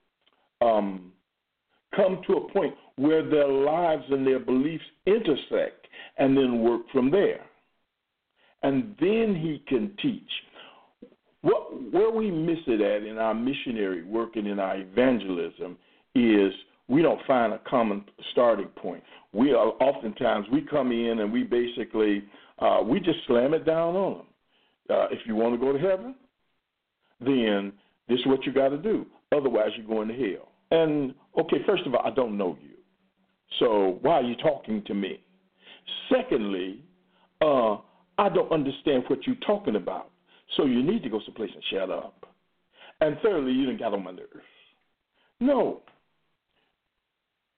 Um, 0.61 1.13
come 1.95 2.23
to 2.27 2.35
a 2.35 2.53
point 2.53 2.75
where 2.97 3.29
their 3.29 3.49
lives 3.49 4.05
and 4.11 4.27
their 4.27 4.39
beliefs 4.39 4.85
intersect 5.07 5.87
and 6.19 6.37
then 6.37 6.63
work 6.63 6.83
from 6.93 7.11
there. 7.11 7.45
And 8.63 8.95
then 8.99 9.37
he 9.39 9.63
can 9.69 9.95
teach. 10.01 10.23
What, 11.43 11.93
where 11.93 12.11
we 12.11 12.31
miss 12.31 12.59
it 12.67 12.81
at 12.81 13.07
in 13.07 13.19
our 13.19 13.35
missionary 13.35 14.03
work 14.03 14.37
and 14.37 14.47
in 14.47 14.59
our 14.59 14.79
evangelism 14.79 15.77
is 16.15 16.53
we 16.89 17.03
don't 17.03 17.21
find 17.27 17.53
a 17.53 17.61
common 17.69 18.05
starting 18.33 18.67
point. 18.69 19.03
We 19.33 19.53
are 19.53 19.73
oftentimes 19.81 20.47
we 20.53 20.63
come 20.63 20.93
in 20.93 21.21
and 21.21 21.33
we 21.33 21.43
basically 21.43 22.25
uh, 22.59 22.81
we 22.85 23.01
just 23.01 23.19
slam 23.27 23.55
it 23.55 23.65
down 23.65 23.97
on 23.97 24.13
them. 24.19 24.27
Uh, 24.91 25.07
if 25.11 25.21
you 25.27 25.35
want 25.35 25.55
to 25.55 25.59
go 25.59 25.73
to 25.73 25.79
heaven, 25.79 26.15
then 27.21 27.73
this 28.09 28.21
is 28.21 28.27
what 28.27 28.45
you 28.45 28.53
got 28.53 28.69
to 28.69 28.79
do. 28.79 29.07
Otherwise, 29.33 29.71
you're 29.77 29.87
going 29.87 30.09
to 30.09 30.15
hell. 30.15 30.49
And 30.71 31.15
okay, 31.39 31.57
first 31.67 31.87
of 31.87 31.95
all, 31.95 32.03
I 32.05 32.11
don't 32.11 32.37
know 32.37 32.57
you, 32.61 32.75
so 33.59 33.99
why 34.03 34.15
are 34.15 34.23
you 34.23 34.37
talking 34.37 34.83
to 34.87 34.95
me? 34.95 35.21
Secondly, 36.11 36.81
uh, 37.41 37.77
I 38.19 38.29
don't 38.29 38.51
understand 38.53 39.05
what 39.09 39.27
you're 39.27 39.37
talking 39.37 39.77
about. 39.77 40.11
So 40.57 40.67
you 40.67 40.83
need 40.83 41.03
to 41.03 41.09
go 41.09 41.21
someplace 41.25 41.51
and 41.55 41.63
shut 41.71 41.91
up. 41.91 42.27
And 43.01 43.17
thirdly, 43.23 43.53
you 43.53 43.67
didn't 43.67 43.81
got 43.81 43.93
on 43.93 44.05
my 44.05 44.13
nerves. 44.13 44.29
No. 45.41 45.83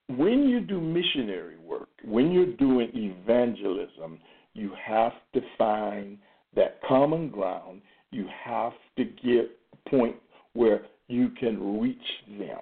When 0.08 0.48
you 0.48 0.60
do 0.60 0.80
missionary 0.80 1.58
work, 1.58 1.88
when 2.04 2.30
you're 2.30 2.54
doing 2.56 2.90
evangelism, 2.94 4.20
you 4.54 4.70
have 4.84 5.12
to 5.34 5.40
find 5.58 6.18
that 6.54 6.80
common 6.86 7.28
ground. 7.28 7.82
You 8.12 8.26
have 8.44 8.72
to 8.96 9.04
get 9.04 9.50
a 9.72 9.90
point 9.90 10.16
where 10.52 10.86
you 11.08 11.30
can 11.30 11.80
reach 11.80 11.98
them. 12.38 12.60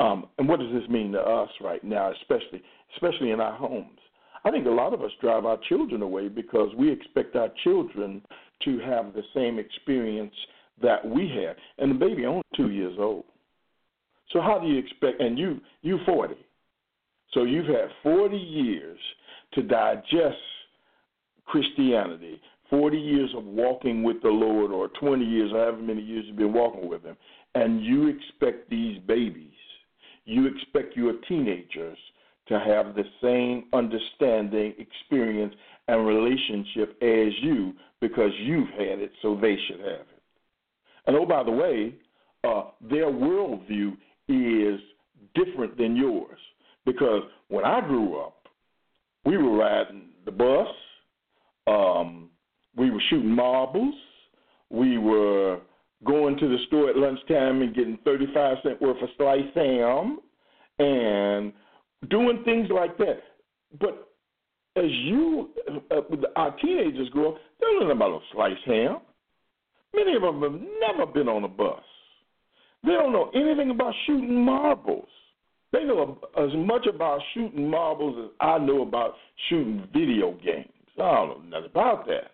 Um, 0.00 0.26
and 0.38 0.48
what 0.48 0.60
does 0.60 0.72
this 0.72 0.88
mean 0.88 1.12
to 1.12 1.20
us 1.20 1.48
right 1.60 1.82
now, 1.82 2.12
especially 2.12 2.62
especially 2.94 3.30
in 3.30 3.40
our 3.40 3.56
homes? 3.56 3.98
I 4.44 4.50
think 4.50 4.66
a 4.66 4.70
lot 4.70 4.94
of 4.94 5.02
us 5.02 5.10
drive 5.20 5.44
our 5.44 5.58
children 5.68 6.02
away 6.02 6.28
because 6.28 6.68
we 6.76 6.90
expect 6.90 7.34
our 7.34 7.48
children 7.64 8.22
to 8.64 8.78
have 8.80 9.12
the 9.12 9.22
same 9.34 9.58
experience 9.58 10.34
that 10.80 11.04
we 11.04 11.28
had. 11.28 11.56
And 11.78 11.90
the 11.90 12.06
baby 12.06 12.26
only 12.26 12.42
two 12.56 12.70
years 12.70 12.96
old. 12.98 13.24
So 14.32 14.40
how 14.40 14.58
do 14.58 14.68
you 14.68 14.78
expect 14.78 15.20
and 15.20 15.38
you 15.38 15.60
you 15.82 15.98
forty. 16.04 16.36
So 17.34 17.44
you've 17.44 17.66
had 17.66 17.88
forty 18.02 18.38
years 18.38 18.98
to 19.54 19.62
digest 19.62 20.36
Christianity, 21.44 22.40
forty 22.70 22.98
years 22.98 23.30
of 23.36 23.44
walking 23.44 24.02
with 24.02 24.22
the 24.22 24.28
Lord 24.28 24.70
or 24.70 24.88
twenty 25.00 25.24
years, 25.24 25.50
however 25.52 25.78
many 25.78 26.02
years 26.02 26.24
you've 26.26 26.36
been 26.36 26.52
walking 26.52 26.88
with 26.88 27.02
him, 27.02 27.16
and 27.54 27.84
you 27.84 28.08
expect 28.08 28.70
these 28.70 28.98
babies, 29.06 29.52
you 30.24 30.46
expect 30.46 30.96
your 30.96 31.14
teenagers 31.28 31.98
to 32.48 32.58
have 32.58 32.94
the 32.94 33.04
same 33.22 33.66
understanding, 33.74 34.74
experience, 34.78 35.54
and 35.86 36.06
relationship 36.06 36.96
as 37.02 37.32
you 37.42 37.74
because 38.00 38.30
you've 38.40 38.68
had 38.70 39.00
it, 39.00 39.10
so 39.20 39.38
they 39.40 39.56
should 39.66 39.80
have 39.80 40.00
it. 40.00 40.22
And 41.06 41.16
oh, 41.16 41.26
by 41.26 41.42
the 41.42 41.50
way, 41.50 41.94
uh, 42.44 42.70
their 42.80 43.06
worldview 43.06 43.96
is 44.28 44.80
different 45.34 45.76
than 45.76 45.96
yours 45.96 46.38
because 46.88 47.22
when 47.48 47.64
I 47.64 47.80
grew 47.82 48.18
up, 48.18 48.48
we 49.26 49.36
were 49.36 49.58
riding 49.58 50.04
the 50.24 50.30
bus, 50.30 50.68
um, 51.66 52.30
we 52.76 52.90
were 52.90 53.02
shooting 53.10 53.34
marbles, 53.34 53.94
we 54.70 54.96
were 54.96 55.60
going 56.04 56.38
to 56.38 56.48
the 56.48 56.56
store 56.66 56.88
at 56.88 56.96
lunchtime 56.96 57.60
and 57.60 57.74
getting 57.74 57.98
35 58.04 58.56
cent 58.62 58.80
worth 58.80 59.02
of 59.02 59.08
sliced 59.18 59.54
ham, 59.54 60.20
and 60.78 61.52
doing 62.08 62.42
things 62.44 62.68
like 62.70 62.96
that. 62.98 63.20
But 63.78 64.08
as 64.76 64.90
you, 64.90 65.50
uh, 65.90 66.00
our 66.36 66.56
teenagers 66.56 67.10
grow 67.10 67.32
up, 67.32 67.38
they 67.60 67.66
don't 67.66 67.88
know 67.88 67.94
about 67.94 68.10
no 68.10 68.20
sliced 68.32 68.64
ham. 68.64 68.98
Many 69.94 70.16
of 70.16 70.22
them 70.22 70.40
have 70.42 70.60
never 70.80 71.12
been 71.12 71.28
on 71.28 71.44
a 71.44 71.48
bus. 71.48 71.82
They 72.82 72.92
don't 72.92 73.12
know 73.12 73.30
anything 73.34 73.70
about 73.70 73.92
shooting 74.06 74.42
marbles. 74.42 75.08
They 75.72 75.84
know 75.84 76.18
as 76.38 76.50
much 76.56 76.86
about 76.86 77.20
shooting 77.34 77.68
marbles 77.68 78.16
as 78.24 78.30
I 78.40 78.58
know 78.58 78.82
about 78.82 79.14
shooting 79.48 79.86
video 79.92 80.32
games. 80.44 80.72
I 80.96 81.26
don't 81.26 81.50
know 81.50 81.58
nothing 81.58 81.70
about 81.70 82.06
that. 82.06 82.30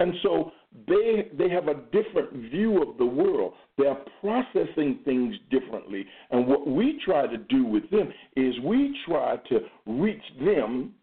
And 0.00 0.12
so 0.22 0.50
they 0.86 1.30
they 1.38 1.48
have 1.50 1.68
a 1.68 1.74
different 1.92 2.50
view 2.50 2.82
of 2.82 2.98
the 2.98 3.06
world. 3.06 3.54
They're 3.78 3.96
processing 4.20 5.00
things 5.04 5.34
differently. 5.50 6.04
And 6.30 6.46
what 6.46 6.66
we 6.66 7.00
try 7.04 7.26
to 7.26 7.38
do 7.38 7.64
with 7.64 7.88
them 7.90 8.12
is 8.36 8.54
we 8.64 8.96
try 9.06 9.36
to 9.48 9.60
reach 9.86 10.22
them 10.44 10.94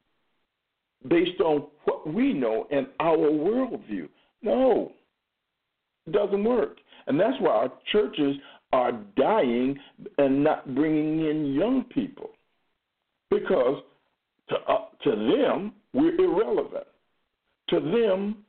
based 1.07 1.39
on 1.41 1.67
what 1.85 2.13
we 2.13 2.33
know 2.33 2.67
and 2.71 2.87
our 2.99 3.17
worldview. 3.17 4.07
No, 4.41 4.91
it 6.05 6.11
doesn't 6.11 6.43
work. 6.43 6.77
And 7.07 7.19
that's 7.19 7.39
why 7.39 7.51
our 7.51 7.73
churches 7.91 8.35
are 8.71 8.93
dying 9.17 9.77
and 10.17 10.43
not 10.43 10.73
bringing 10.75 11.25
in 11.29 11.53
young 11.53 11.83
people 11.93 12.31
because 13.29 13.83
To, 14.49 14.55
uh, 14.67 14.85
to 15.03 15.11
them, 15.11 15.73
we're 15.93 16.19
irrelevant. 16.19 16.87
To 17.69 17.79
them, 17.79 18.43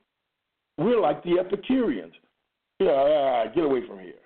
we're 0.77 1.01
like 1.01 1.23
the 1.23 1.39
Epicureans. 1.39 2.15
Yeah, 2.81 3.45
get 3.55 3.63
away 3.63 3.87
from 3.87 4.01
here. 4.01 4.25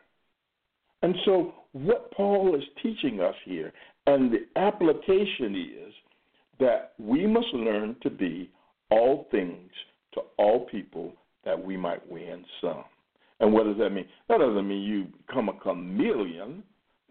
And 1.03 1.15
so, 1.27 1.53
what 1.73 2.11
Paul 2.13 2.55
is 2.57 2.65
teaching 2.83 3.21
us 3.21 3.35
here, 3.45 3.73
and 4.07 4.33
the 4.33 4.47
application 4.59 5.55
is 5.87 5.93
that 6.59 6.95
we 6.99 7.27
must 7.27 7.53
learn 7.53 7.97
to 8.03 8.09
be 8.09 8.51
all 8.91 9.27
things 9.31 9.71
to 10.15 10.23
all 10.39 10.61
people 10.67 11.13
that 11.45 11.63
we 11.63 11.77
might 11.77 12.11
win 12.11 12.43
some. 12.63 12.85
And 13.41 13.53
what 13.53 13.65
does 13.65 13.77
that 13.79 13.91
mean? 13.91 14.07
That 14.29 14.39
doesn't 14.39 14.67
mean 14.67 14.83
you 14.83 15.07
become 15.27 15.49
a 15.49 15.55
chameleon. 15.55 16.63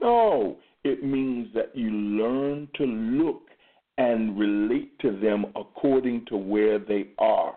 No, 0.02 0.58
it 0.84 1.04
means 1.04 1.50
that 1.54 1.76
you 1.76 1.92
learn 1.92 2.68
to 2.76 2.84
look 2.86 3.44
and 3.98 4.38
relate 4.38 4.98
to 5.00 5.18
them 5.20 5.46
according 5.56 6.26
to 6.28 6.38
where 6.38 6.80
they 6.80 7.08
are. 7.18 7.56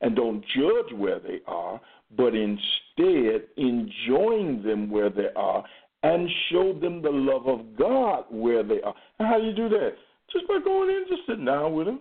And 0.00 0.16
don't 0.16 0.42
judge 0.56 0.96
where 0.96 1.18
they 1.18 1.40
are, 1.46 1.80
but 2.16 2.34
instead 2.34 3.48
enjoying 3.56 4.62
them 4.64 4.90
where 4.90 5.10
they 5.10 5.28
are 5.36 5.64
and 6.02 6.28
show 6.50 6.72
them 6.72 7.02
the 7.02 7.10
love 7.10 7.46
of 7.46 7.76
God 7.76 8.24
where 8.30 8.62
they 8.62 8.80
are. 8.80 8.94
And 9.18 9.28
how 9.28 9.38
do 9.38 9.44
you 9.44 9.52
do 9.52 9.68
that? 9.68 9.92
Just 10.32 10.48
by 10.48 10.58
going 10.64 10.88
in, 10.88 11.04
just 11.08 11.26
sitting 11.26 11.44
down 11.44 11.74
with 11.74 11.86
them. 11.86 12.00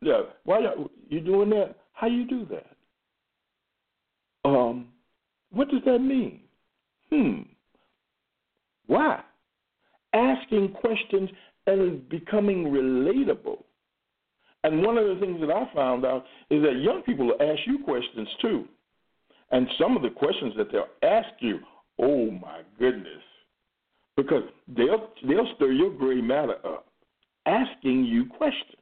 Yeah, 0.00 0.22
why 0.44 0.60
you 1.08 1.20
doing 1.20 1.50
that? 1.50 1.76
How 1.92 2.08
you 2.08 2.26
do 2.26 2.44
that? 2.46 2.66
What 5.52 5.68
does 5.68 5.82
that 5.84 5.98
mean? 5.98 6.40
Hmm. 7.10 7.42
Why? 8.86 9.22
Asking 10.14 10.74
questions 10.80 11.30
and 11.66 12.08
becoming 12.08 12.64
relatable. 12.64 13.62
And 14.64 14.82
one 14.82 14.96
of 14.96 15.06
the 15.06 15.16
things 15.20 15.40
that 15.40 15.50
I 15.50 15.72
found 15.74 16.04
out 16.04 16.24
is 16.50 16.62
that 16.62 16.80
young 16.82 17.02
people 17.04 17.32
ask 17.40 17.60
you 17.66 17.84
questions 17.84 18.28
too. 18.40 18.64
And 19.50 19.68
some 19.78 19.96
of 19.96 20.02
the 20.02 20.10
questions 20.10 20.54
that 20.56 20.72
they'll 20.72 20.86
ask 21.02 21.28
you, 21.40 21.58
oh 22.00 22.30
my 22.30 22.60
goodness, 22.78 23.22
because 24.16 24.44
they'll 24.68 25.08
they'll 25.26 25.48
stir 25.56 25.72
your 25.72 25.90
gray 25.90 26.20
matter 26.20 26.56
up, 26.64 26.86
asking 27.46 28.04
you 28.04 28.26
questions. 28.26 28.78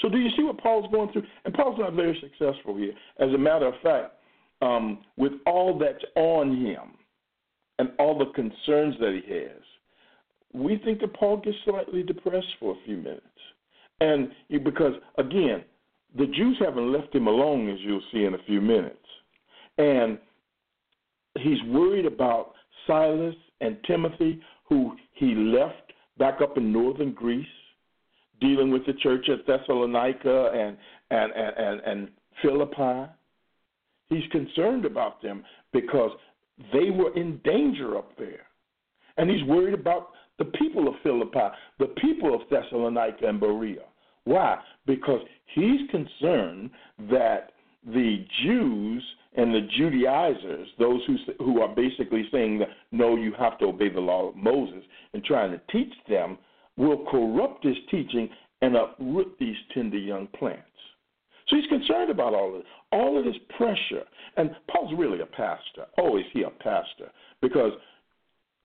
So 0.00 0.08
do 0.08 0.18
you 0.18 0.30
see 0.36 0.42
what 0.42 0.58
Paul's 0.58 0.90
going 0.92 1.12
through? 1.12 1.24
And 1.44 1.52
Paul's 1.54 1.78
not 1.78 1.94
very 1.94 2.18
successful 2.20 2.76
here. 2.76 2.92
As 3.18 3.32
a 3.32 3.38
matter 3.38 3.66
of 3.66 3.74
fact, 3.82 4.14
um, 4.60 5.04
with 5.16 5.32
all 5.46 5.78
that's 5.78 6.04
on 6.16 6.64
him 6.64 6.94
and 7.78 7.90
all 7.98 8.18
the 8.18 8.32
concerns 8.32 8.94
that 9.00 9.20
he 9.24 9.34
has, 9.34 9.62
we 10.52 10.78
think 10.84 11.00
that 11.00 11.14
Paul 11.14 11.38
gets 11.38 11.56
slightly 11.64 12.02
depressed 12.02 12.46
for 12.58 12.72
a 12.72 12.84
few 12.84 12.96
minutes. 12.96 13.24
And 14.00 14.30
because, 14.64 14.94
again, 15.18 15.64
the 16.16 16.26
Jews 16.26 16.56
haven't 16.60 16.92
left 16.92 17.14
him 17.14 17.26
alone, 17.26 17.68
as 17.68 17.78
you'll 17.80 18.02
see 18.12 18.24
in 18.24 18.34
a 18.34 18.42
few 18.46 18.60
minutes. 18.60 18.96
And 19.78 20.18
he's 21.38 21.62
worried 21.68 22.06
about 22.06 22.52
Silas 22.86 23.34
and 23.60 23.76
Timothy, 23.86 24.40
who 24.68 24.96
he 25.12 25.34
left 25.34 25.92
back 26.18 26.40
up 26.42 26.56
in 26.56 26.72
northern 26.72 27.12
Greece, 27.12 27.46
dealing 28.40 28.70
with 28.70 28.84
the 28.86 28.94
church 28.94 29.28
at 29.28 29.46
Thessalonica 29.46 30.50
and, 30.52 30.76
and, 31.10 31.32
and, 31.32 31.56
and, 31.56 31.80
and 31.80 32.08
Philippi. 32.42 33.10
He's 34.10 34.28
concerned 34.30 34.84
about 34.84 35.22
them 35.22 35.42
because 35.72 36.10
they 36.72 36.90
were 36.90 37.14
in 37.16 37.40
danger 37.44 37.96
up 37.96 38.10
there. 38.18 38.46
And 39.16 39.30
he's 39.30 39.44
worried 39.44 39.74
about 39.74 40.10
the 40.38 40.44
people 40.46 40.88
of 40.88 40.94
Philippi, 41.02 41.48
the 41.78 41.94
people 42.00 42.34
of 42.34 42.42
Thessalonica 42.50 43.26
and 43.26 43.40
Berea. 43.40 43.84
Why? 44.24 44.58
Because 44.86 45.20
he's 45.54 45.88
concerned 45.90 46.70
that 47.10 47.52
the 47.86 48.26
Jews 48.42 49.02
and 49.36 49.54
the 49.54 49.68
Judaizers, 49.76 50.68
those 50.78 51.00
who 51.06 51.16
who 51.38 51.60
are 51.60 51.74
basically 51.74 52.26
saying 52.32 52.58
that 52.58 52.68
no, 52.92 53.16
you 53.16 53.32
have 53.38 53.58
to 53.58 53.66
obey 53.66 53.88
the 53.88 54.00
law 54.00 54.28
of 54.28 54.36
Moses, 54.36 54.82
and 55.14 55.24
trying 55.24 55.52
to 55.52 55.60
teach 55.70 55.92
them, 56.08 56.36
will 56.76 57.06
corrupt 57.10 57.64
his 57.64 57.76
teaching 57.90 58.28
and 58.62 58.76
uproot 58.76 59.36
these 59.38 59.56
tender 59.72 59.98
young 59.98 60.26
plants. 60.38 60.64
So 61.48 61.56
he's 61.56 61.66
concerned 61.66 62.10
about 62.10 62.34
all 62.34 62.48
of 62.54 62.60
this, 62.60 62.70
all 62.92 63.18
of 63.18 63.24
this 63.24 63.36
pressure. 63.56 64.04
And 64.36 64.50
Paul's 64.70 64.92
really 64.96 65.20
a 65.20 65.26
pastor. 65.26 65.86
Oh, 65.98 66.16
is 66.18 66.24
he 66.32 66.42
a 66.42 66.50
pastor? 66.50 67.10
Because 67.40 67.72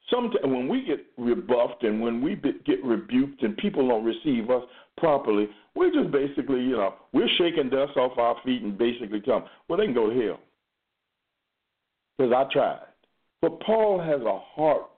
sometimes 0.09 0.43
when 0.43 0.67
we 0.67 0.85
get 0.85 1.05
rebuffed 1.17 1.83
and 1.83 2.01
when 2.01 2.21
we 2.21 2.35
get 2.65 2.83
rebuked 2.83 3.43
and 3.43 3.57
people 3.57 3.87
don't 3.87 4.03
receive 4.03 4.49
us 4.49 4.63
properly, 4.97 5.47
we're 5.75 5.91
just 5.91 6.11
basically, 6.11 6.61
you 6.61 6.77
know, 6.77 6.95
we're 7.13 7.29
shaking 7.37 7.69
dust 7.69 7.97
off 7.97 8.17
our 8.17 8.35
feet 8.45 8.61
and 8.61 8.77
basically 8.77 9.21
tell 9.21 9.41
them, 9.41 9.49
well, 9.67 9.77
they 9.77 9.85
can 9.85 9.93
go 9.93 10.09
to 10.09 10.19
hell. 10.19 10.39
Because 12.17 12.33
I 12.33 12.53
tried. 12.53 12.79
But 13.41 13.59
Paul 13.61 13.99
has 13.99 14.21
a 14.21 14.39
heart 14.39 14.89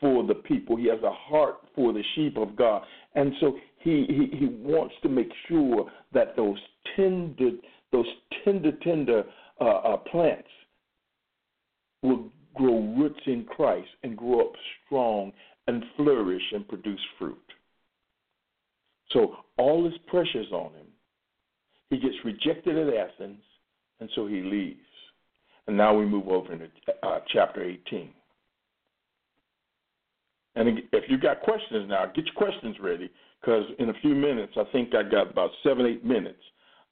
for 0.00 0.26
the 0.26 0.34
people. 0.34 0.76
He 0.76 0.88
has 0.88 1.02
a 1.02 1.12
heart 1.12 1.56
for 1.74 1.92
the 1.92 2.02
sheep 2.14 2.36
of 2.36 2.56
God. 2.56 2.82
And 3.14 3.32
so 3.40 3.56
he, 3.78 4.06
he, 4.08 4.36
he 4.36 4.46
wants 4.46 4.94
to 5.02 5.08
make 5.08 5.30
sure 5.48 5.90
that 6.12 6.36
those 6.36 6.58
tender, 6.96 7.50
those 7.92 8.06
tender, 8.44 8.72
tender 8.82 9.24
uh, 9.60 9.64
uh, 9.64 9.96
plants 9.96 10.48
will 12.02 12.24
grow 12.54 12.80
roots 12.98 13.20
in 13.26 13.44
Christ 13.44 13.88
and 14.02 14.16
grow 14.16 14.40
up 14.40 14.52
strong 14.86 15.32
and 15.66 15.84
flourish 15.96 16.42
and 16.52 16.66
produce 16.66 17.00
fruit. 17.18 17.38
So 19.12 19.36
all 19.58 19.82
this 19.84 19.98
pressure's 20.08 20.50
on 20.52 20.72
him. 20.72 20.86
He 21.90 21.98
gets 21.98 22.14
rejected 22.24 22.76
at 22.78 22.94
Athens, 22.94 23.42
and 23.98 24.08
so 24.14 24.26
he 24.26 24.42
leaves. 24.42 24.78
And 25.66 25.76
now 25.76 25.94
we 25.96 26.06
move 26.06 26.28
over 26.28 26.52
into 26.52 26.68
uh, 27.02 27.20
chapter 27.32 27.62
18. 27.62 28.10
And 30.56 30.80
if 30.92 31.04
you've 31.08 31.20
got 31.20 31.40
questions 31.42 31.88
now, 31.88 32.06
get 32.06 32.24
your 32.26 32.34
questions 32.34 32.76
ready 32.80 33.10
because 33.40 33.64
in 33.78 33.88
a 33.88 33.94
few 34.00 34.14
minutes, 34.14 34.52
I 34.56 34.64
think 34.72 34.94
I 34.94 35.02
got 35.02 35.30
about 35.30 35.50
seven, 35.62 35.86
eight 35.86 36.04
minutes. 36.04 36.42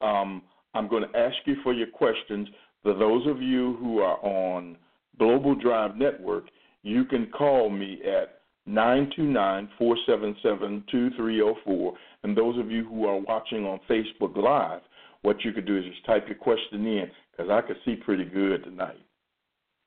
Um, 0.01 0.43
I'm 0.75 0.89
going 0.89 1.05
to 1.11 1.19
ask 1.19 1.37
you 1.45 1.57
for 1.63 1.73
your 1.73 1.89
questions. 1.89 2.49
For 2.83 2.95
those 2.95 3.27
of 3.27 3.43
you 3.43 3.77
who 3.81 4.01
are 4.01 4.19
on 4.25 4.77
Global 5.19 5.55
Drive 5.55 5.97
Network, 5.97 6.45
you 6.83 7.05
can 7.05 7.31
call 7.37 7.71
me 7.71 8.01
at 8.05 8.43
929 8.67 9.69
477 9.79 10.85
2304. 10.91 11.93
And 12.23 12.37
those 12.37 12.59
of 12.59 12.71
you 12.71 12.85
who 12.85 13.07
are 13.07 13.19
watching 13.19 13.65
on 13.65 13.81
Facebook 13.89 14.37
Live, 14.37 14.81
what 15.23 15.45
you 15.45 15.53
could 15.53 15.67
do 15.67 15.79
is 15.79 15.85
just 15.85 16.05
type 16.07 16.27
your 16.29 16.37
question 16.37 16.87
in 16.87 17.11
because 17.31 17.51
I 17.51 17.67
could 17.67 17.77
see 17.85 17.97
pretty 17.97 18.25
good 18.25 18.65
tonight. 18.65 19.01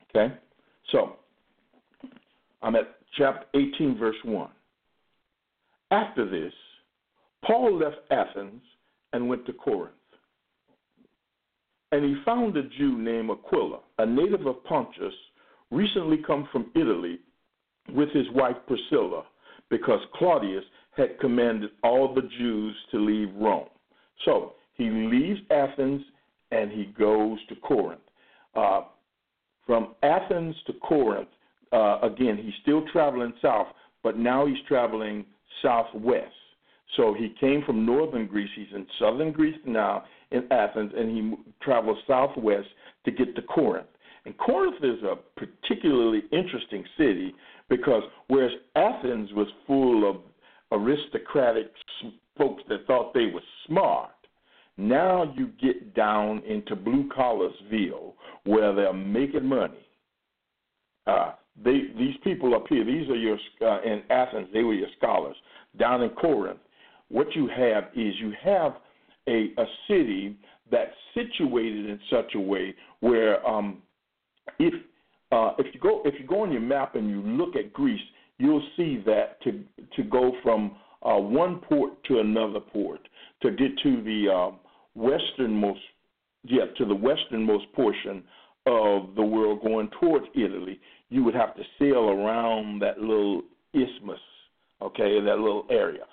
Okay? 0.09 0.33
So, 0.91 1.17
I'm 2.61 2.75
at 2.75 2.95
chapter 3.17 3.45
18, 3.55 3.97
verse 3.97 4.15
1. 4.23 4.49
After 5.91 6.29
this, 6.29 6.53
Paul 7.45 7.79
left 7.79 7.97
Athens 8.11 8.61
and 9.13 9.27
went 9.27 9.45
to 9.45 9.53
Corinth. 9.53 9.93
And 11.91 12.05
he 12.05 12.15
found 12.23 12.55
a 12.55 12.63
Jew 12.63 12.97
named 12.97 13.29
Aquila, 13.31 13.79
a 13.99 14.05
native 14.05 14.45
of 14.45 14.63
Pontus, 14.63 15.13
recently 15.71 16.17
come 16.25 16.47
from 16.51 16.71
Italy 16.75 17.19
with 17.93 18.09
his 18.11 18.29
wife 18.33 18.55
Priscilla, 18.67 19.23
because 19.69 19.99
Claudius 20.15 20.63
had 20.95 21.19
commanded 21.19 21.71
all 21.83 22.13
the 22.13 22.27
Jews 22.37 22.75
to 22.91 22.99
leave 22.99 23.33
Rome. 23.35 23.67
So 24.25 24.53
he 24.75 24.89
leaves 24.89 25.39
Athens 25.49 26.01
and 26.51 26.71
he 26.71 26.85
goes 26.97 27.39
to 27.49 27.55
Corinth. 27.55 28.01
Uh, 28.55 28.81
from 29.65 29.95
Athens 30.03 30.55
to 30.67 30.73
Corinth, 30.73 31.29
uh, 31.71 31.99
again, 32.03 32.37
he's 32.37 32.53
still 32.61 32.83
traveling 32.91 33.33
south, 33.41 33.67
but 34.03 34.17
now 34.17 34.45
he's 34.45 34.57
traveling 34.67 35.25
southwest. 35.61 36.33
So 36.97 37.13
he 37.13 37.33
came 37.39 37.63
from 37.65 37.85
northern 37.85 38.27
Greece. 38.27 38.49
He's 38.55 38.73
in 38.75 38.85
southern 38.99 39.31
Greece 39.31 39.55
now 39.65 40.03
in 40.31 40.51
Athens, 40.51 40.91
and 40.95 41.09
he 41.09 41.33
travels 41.61 41.97
southwest 42.07 42.67
to 43.05 43.11
get 43.11 43.35
to 43.35 43.41
Corinth. 43.41 43.87
And 44.25 44.37
Corinth 44.37 44.83
is 44.83 45.01
a 45.03 45.15
particularly 45.39 46.23
interesting 46.31 46.83
city 46.97 47.33
because 47.69 48.03
whereas 48.27 48.51
Athens 48.75 49.31
was 49.33 49.47
full 49.65 50.09
of 50.09 50.17
aristocratic 50.71 51.71
folks 52.37 52.63
that 52.69 52.85
thought 52.85 53.13
they 53.13 53.25
were 53.25 53.41
smart, 53.67 54.11
now 54.77 55.33
you 55.35 55.49
get 55.61 55.93
down 55.93 56.43
into 56.45 56.75
blue 56.75 57.09
collarsville 57.09 58.13
where 58.45 58.73
they're 58.73 58.93
making 58.93 59.45
money. 59.45 59.85
Uh, 61.07 61.33
they 61.63 61.81
these 61.97 62.15
people 62.23 62.55
up 62.55 62.65
here, 62.69 62.85
these 62.85 63.09
are 63.09 63.15
your 63.15 63.37
uh, 63.61 63.81
in 63.81 64.03
Athens, 64.09 64.47
they 64.53 64.63
were 64.63 64.73
your 64.73 64.87
scholars. 64.97 65.35
Down 65.77 66.01
in 66.03 66.09
Corinth, 66.11 66.59
what 67.09 67.35
you 67.35 67.47
have 67.47 67.85
is 67.95 68.13
you 68.19 68.33
have 68.41 68.73
a, 69.27 69.53
a 69.57 69.65
city 69.87 70.35
that's 70.71 70.91
situated 71.13 71.89
in 71.89 71.99
such 72.09 72.35
a 72.35 72.39
way 72.39 72.73
where 73.01 73.45
um, 73.47 73.81
if 74.59 74.73
uh, 75.31 75.53
if 75.59 75.73
you 75.73 75.79
go 75.79 76.01
if 76.05 76.15
you 76.19 76.27
go 76.27 76.41
on 76.41 76.51
your 76.51 76.61
map 76.61 76.95
and 76.95 77.09
you 77.09 77.21
look 77.21 77.55
at 77.55 77.71
Greece, 77.73 78.01
you'll 78.37 78.65
see 78.77 79.01
that 79.05 79.41
to 79.43 79.63
to 79.95 80.03
go 80.03 80.31
from 80.43 80.75
uh, 81.03 81.17
one 81.17 81.59
port 81.59 81.91
to 82.05 82.19
another 82.19 82.59
port 82.59 82.99
to 83.41 83.51
get 83.51 83.77
to 83.83 84.03
the 84.03 84.27
uh, 84.31 84.55
westernmost, 84.95 85.79
yeah, 86.43 86.65
to 86.77 86.85
the 86.85 86.95
westernmost 86.95 87.65
portion 87.73 88.23
of 88.67 89.15
the 89.15 89.23
world 89.23 89.61
going 89.61 89.89
towards 89.99 90.25
Italy, 90.35 90.79
you 91.09 91.23
would 91.23 91.33
have 91.33 91.55
to 91.55 91.63
sail 91.79 92.09
around 92.09 92.79
that 92.81 92.99
little 92.99 93.41
isthmus, 93.73 94.19
okay, 94.81 95.19
that 95.21 95.39
little 95.39 95.65
area. 95.71 96.03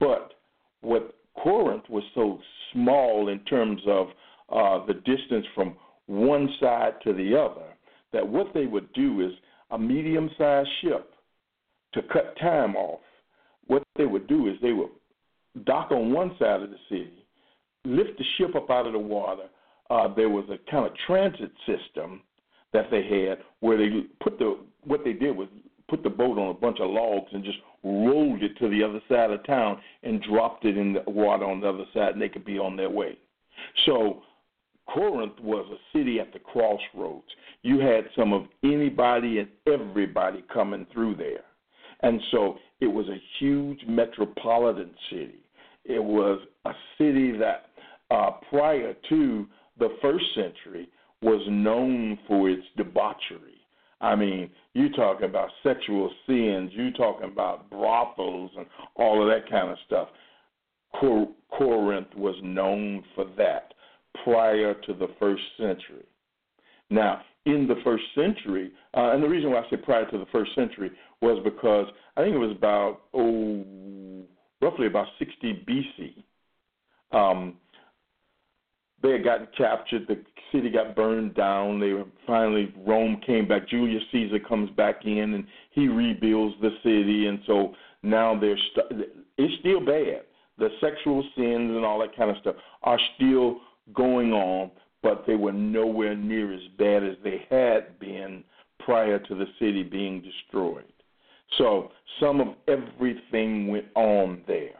But 0.00 0.32
what 0.80 1.14
Corinth 1.42 1.84
was 1.88 2.04
so 2.14 2.38
small 2.72 3.28
in 3.28 3.40
terms 3.40 3.80
of 3.86 4.08
uh, 4.50 4.86
the 4.86 4.94
distance 4.94 5.46
from 5.54 5.76
one 6.06 6.48
side 6.60 6.94
to 7.04 7.12
the 7.12 7.38
other 7.38 7.66
that 8.12 8.26
what 8.26 8.52
they 8.54 8.66
would 8.66 8.90
do 8.94 9.20
is 9.20 9.32
a 9.70 9.78
medium 9.78 10.30
sized 10.38 10.68
ship 10.80 11.12
to 11.92 12.02
cut 12.12 12.36
time 12.40 12.74
off. 12.76 13.00
What 13.66 13.82
they 13.96 14.06
would 14.06 14.26
do 14.26 14.48
is 14.48 14.54
they 14.62 14.72
would 14.72 14.90
dock 15.64 15.90
on 15.90 16.12
one 16.12 16.34
side 16.38 16.62
of 16.62 16.70
the 16.70 16.78
city, 16.88 17.24
lift 17.84 18.16
the 18.18 18.24
ship 18.36 18.54
up 18.54 18.70
out 18.70 18.86
of 18.86 18.92
the 18.92 18.98
water. 18.98 19.44
Uh, 19.90 20.12
there 20.14 20.30
was 20.30 20.44
a 20.50 20.70
kind 20.70 20.86
of 20.86 20.92
transit 21.06 21.50
system 21.66 22.22
that 22.72 22.90
they 22.90 23.02
had 23.02 23.38
where 23.60 23.76
they 23.76 23.88
put 24.22 24.38
the 24.38 24.58
what 24.84 25.04
they 25.04 25.12
did 25.12 25.36
was 25.36 25.48
put 25.88 26.02
the 26.02 26.10
boat 26.10 26.38
on 26.38 26.50
a 26.50 26.54
bunch 26.54 26.78
of 26.80 26.90
logs 26.90 27.30
and 27.32 27.44
just 27.44 27.58
rolled 27.82 28.42
it 28.42 28.56
to 28.58 28.68
the 28.68 28.82
other 28.82 29.00
side 29.08 29.30
of 29.30 29.44
town 29.46 29.80
and 30.02 30.22
dropped 30.22 30.64
it 30.64 30.76
in 30.76 30.92
the 30.92 31.10
water 31.10 31.44
on 31.44 31.60
the 31.60 31.68
other 31.68 31.84
side 31.94 32.12
and 32.12 32.22
they 32.22 32.28
could 32.28 32.44
be 32.44 32.58
on 32.58 32.76
their 32.76 32.90
way. 32.90 33.16
So 33.86 34.22
Corinth 34.86 35.38
was 35.40 35.66
a 35.70 35.96
city 35.96 36.20
at 36.20 36.32
the 36.32 36.38
crossroads. 36.38 37.26
You 37.62 37.78
had 37.78 38.04
some 38.16 38.32
of 38.32 38.44
anybody 38.64 39.38
and 39.38 39.48
everybody 39.66 40.44
coming 40.52 40.86
through 40.92 41.16
there. 41.16 41.44
And 42.00 42.20
so 42.30 42.58
it 42.80 42.86
was 42.86 43.06
a 43.08 43.20
huge 43.38 43.80
metropolitan 43.86 44.90
city. 45.10 45.40
It 45.84 46.02
was 46.02 46.40
a 46.64 46.72
city 46.96 47.32
that 47.38 47.66
uh, 48.10 48.32
prior 48.48 48.94
to 49.08 49.46
the 49.78 49.96
first 50.00 50.24
century 50.34 50.88
was 51.22 51.40
known 51.48 52.18
for 52.26 52.48
its 52.48 52.64
debauchery. 52.76 53.58
I 54.00 54.14
mean, 54.14 54.50
you 54.78 54.90
talking 54.90 55.28
about 55.28 55.50
sexual 55.62 56.10
sins, 56.26 56.70
you 56.72 56.92
talking 56.92 57.30
about 57.30 57.68
brothels 57.70 58.50
and 58.56 58.66
all 58.94 59.22
of 59.22 59.28
that 59.28 59.50
kind 59.50 59.70
of 59.70 59.76
stuff. 59.86 60.08
Cor- 60.98 61.28
Corinth 61.50 62.14
was 62.16 62.36
known 62.42 63.04
for 63.14 63.26
that 63.36 63.74
prior 64.24 64.74
to 64.74 64.94
the 64.94 65.08
first 65.18 65.42
century. 65.58 66.06
Now, 66.90 67.22
in 67.44 67.66
the 67.66 67.76
first 67.84 68.04
century, 68.14 68.72
uh, 68.96 69.12
and 69.12 69.22
the 69.22 69.28
reason 69.28 69.50
why 69.50 69.60
I 69.60 69.70
say 69.70 69.76
prior 69.76 70.10
to 70.10 70.18
the 70.18 70.26
first 70.32 70.54
century 70.54 70.90
was 71.20 71.40
because 71.44 71.86
I 72.16 72.22
think 72.22 72.34
it 72.34 72.38
was 72.38 72.54
about 72.56 73.02
oh, 73.14 73.64
roughly 74.60 74.86
about 74.86 75.06
60 75.18 75.64
BC. 75.68 77.16
Um, 77.16 77.56
they 79.02 79.12
had 79.12 79.24
gotten 79.24 79.48
captured. 79.56 80.06
The 80.08 80.22
city 80.52 80.70
got 80.70 80.96
burned 80.96 81.34
down. 81.34 81.78
They 81.78 81.92
finally 82.26 82.74
Rome 82.86 83.20
came 83.24 83.46
back. 83.46 83.68
Julius 83.68 84.02
Caesar 84.12 84.38
comes 84.40 84.70
back 84.70 85.04
in 85.04 85.34
and 85.34 85.46
he 85.70 85.88
rebuilds 85.88 86.56
the 86.60 86.70
city. 86.82 87.26
And 87.26 87.40
so 87.46 87.74
now 88.02 88.38
they're 88.38 88.58
st- 88.72 89.08
it's 89.36 89.60
still 89.60 89.80
bad. 89.80 90.22
The 90.58 90.70
sexual 90.80 91.22
sins 91.36 91.70
and 91.70 91.84
all 91.84 92.00
that 92.00 92.16
kind 92.16 92.30
of 92.30 92.36
stuff 92.40 92.56
are 92.82 92.98
still 93.14 93.60
going 93.94 94.32
on, 94.32 94.70
but 95.02 95.24
they 95.26 95.36
were 95.36 95.52
nowhere 95.52 96.16
near 96.16 96.52
as 96.52 96.60
bad 96.76 97.04
as 97.04 97.14
they 97.22 97.46
had 97.48 97.98
been 98.00 98.42
prior 98.80 99.18
to 99.20 99.34
the 99.34 99.46
city 99.60 99.84
being 99.84 100.20
destroyed. 100.22 100.84
So 101.56 101.92
some 102.20 102.40
of 102.40 102.48
everything 102.66 103.68
went 103.68 103.86
on 103.94 104.42
there. 104.48 104.74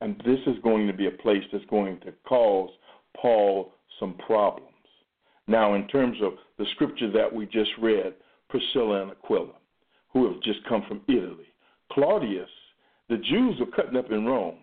And 0.00 0.16
this 0.24 0.38
is 0.46 0.56
going 0.62 0.86
to 0.86 0.92
be 0.92 1.06
a 1.06 1.10
place 1.10 1.42
that's 1.52 1.64
going 1.66 1.98
to 2.00 2.12
cause 2.28 2.70
Paul 3.16 3.72
some 3.98 4.14
problems. 4.14 4.64
Now, 5.46 5.74
in 5.74 5.86
terms 5.88 6.18
of 6.22 6.34
the 6.58 6.66
scripture 6.74 7.10
that 7.12 7.32
we 7.32 7.46
just 7.46 7.70
read, 7.80 8.14
Priscilla 8.48 9.02
and 9.02 9.10
Aquila, 9.12 9.54
who 10.12 10.30
have 10.30 10.42
just 10.42 10.60
come 10.68 10.84
from 10.86 11.00
Italy, 11.08 11.46
Claudius, 11.92 12.48
the 13.08 13.16
Jews 13.16 13.56
were 13.58 13.66
cutting 13.66 13.96
up 13.96 14.10
in 14.10 14.26
Rome, 14.26 14.58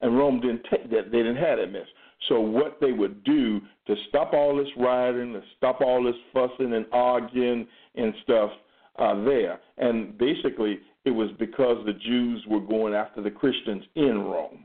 and 0.00 0.16
Rome 0.16 0.40
didn't 0.40 0.64
take 0.70 0.90
that; 0.90 1.10
they 1.12 1.18
didn't 1.18 1.36
have 1.36 1.58
that 1.58 1.70
mess. 1.72 1.86
So, 2.28 2.40
what 2.40 2.78
they 2.80 2.92
would 2.92 3.22
do 3.24 3.60
to 3.86 3.94
stop 4.08 4.32
all 4.32 4.56
this 4.56 4.68
rioting, 4.76 5.34
to 5.34 5.42
stop 5.56 5.80
all 5.80 6.02
this 6.02 6.14
fussing 6.32 6.72
and 6.74 6.86
arguing 6.92 7.66
and 7.94 8.14
stuff 8.22 8.50
uh, 8.98 9.22
there, 9.24 9.60
and 9.78 10.16
basically 10.16 10.80
it 11.04 11.10
was 11.10 11.30
because 11.38 11.84
the 11.84 11.92
Jews 11.92 12.44
were 12.48 12.60
going 12.60 12.94
after 12.94 13.22
the 13.22 13.30
Christians 13.30 13.84
in 13.94 14.22
Rome. 14.22 14.64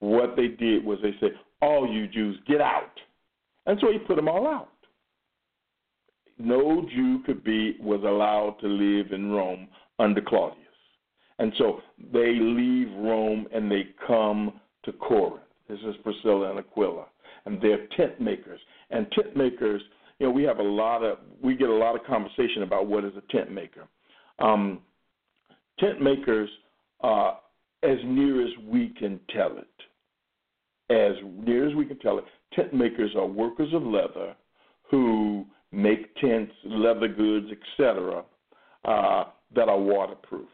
What 0.00 0.34
they 0.36 0.48
did 0.48 0.84
was 0.84 0.98
they 1.02 1.14
said, 1.20 1.32
all 1.62 1.90
you 1.90 2.08
Jews, 2.08 2.38
get 2.46 2.60
out. 2.60 2.92
And 3.66 3.78
so 3.80 3.92
he 3.92 3.98
put 3.98 4.16
them 4.16 4.28
all 4.28 4.46
out. 4.46 4.68
No 6.38 6.86
Jew 6.94 7.22
could 7.26 7.44
be 7.44 7.76
was 7.80 8.00
allowed 8.02 8.56
to 8.60 8.66
live 8.66 9.12
in 9.12 9.30
Rome 9.30 9.68
under 9.98 10.22
Claudius. 10.22 10.56
And 11.38 11.52
so 11.58 11.80
they 12.12 12.34
leave 12.34 12.88
Rome 12.96 13.46
and 13.52 13.70
they 13.70 13.88
come 14.06 14.60
to 14.84 14.92
Corinth. 14.92 15.42
This 15.68 15.78
is 15.80 15.94
Priscilla 16.02 16.50
and 16.50 16.58
Aquila. 16.58 17.06
And 17.44 17.60
they're 17.60 17.86
tent 17.96 18.20
makers. 18.20 18.60
And 18.90 19.06
tent 19.12 19.36
makers, 19.36 19.82
you 20.18 20.26
know, 20.26 20.32
we 20.32 20.42
have 20.44 20.58
a 20.58 20.62
lot 20.62 21.02
of 21.02 21.18
we 21.42 21.54
get 21.54 21.68
a 21.68 21.74
lot 21.74 21.94
of 21.94 22.04
conversation 22.04 22.62
about 22.62 22.86
what 22.86 23.04
is 23.04 23.12
a 23.16 23.32
tent 23.32 23.50
maker. 23.52 23.86
Um, 24.38 24.80
tent 25.78 26.00
makers, 26.02 26.48
uh, 27.02 27.34
as 27.82 27.98
near 28.04 28.42
as 28.44 28.50
we 28.66 28.94
can 28.98 29.20
tell 29.34 29.56
it, 29.58 29.66
as 30.90 31.12
near 31.46 31.68
as 31.68 31.74
we 31.74 31.86
can 31.86 31.98
tell 31.98 32.18
it, 32.18 32.24
tent 32.52 32.74
makers 32.74 33.10
are 33.16 33.26
workers 33.26 33.72
of 33.72 33.82
leather 33.82 34.34
who 34.90 35.46
make 35.72 36.14
tents, 36.16 36.52
leather 36.64 37.08
goods, 37.08 37.46
etc., 37.50 38.24
uh, 38.84 39.24
that 39.54 39.68
are 39.68 39.78
waterproof. 39.78 40.48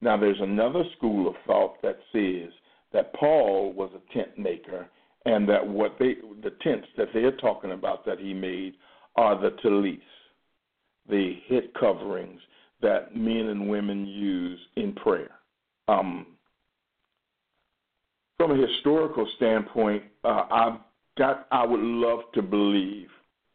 Now, 0.00 0.16
there's 0.18 0.40
another 0.40 0.84
school 0.96 1.28
of 1.28 1.34
thought 1.46 1.80
that 1.82 1.98
says 2.12 2.52
that 2.92 3.14
Paul 3.14 3.72
was 3.72 3.90
a 3.94 4.12
tent 4.12 4.38
maker, 4.38 4.88
and 5.24 5.48
that 5.48 5.66
what 5.66 5.96
they 5.98 6.16
the 6.42 6.52
tents 6.62 6.86
that 6.98 7.08
they're 7.14 7.36
talking 7.36 7.72
about 7.72 8.04
that 8.04 8.18
he 8.18 8.34
made 8.34 8.74
are 9.16 9.40
the 9.40 9.56
tallis, 9.62 9.98
the 11.08 11.36
head 11.48 11.70
coverings 11.78 12.40
that 12.82 13.16
men 13.16 13.46
and 13.48 13.68
women 13.68 14.06
use 14.06 14.60
in 14.76 14.92
prayer. 14.92 15.30
Um, 15.88 16.26
from 18.44 18.60
a 18.60 18.66
historical 18.66 19.26
standpoint, 19.36 20.02
uh, 20.22 20.44
I've 20.50 20.78
got. 21.16 21.46
I 21.50 21.64
would 21.64 21.80
love 21.80 22.20
to 22.34 22.42
believe. 22.42 23.08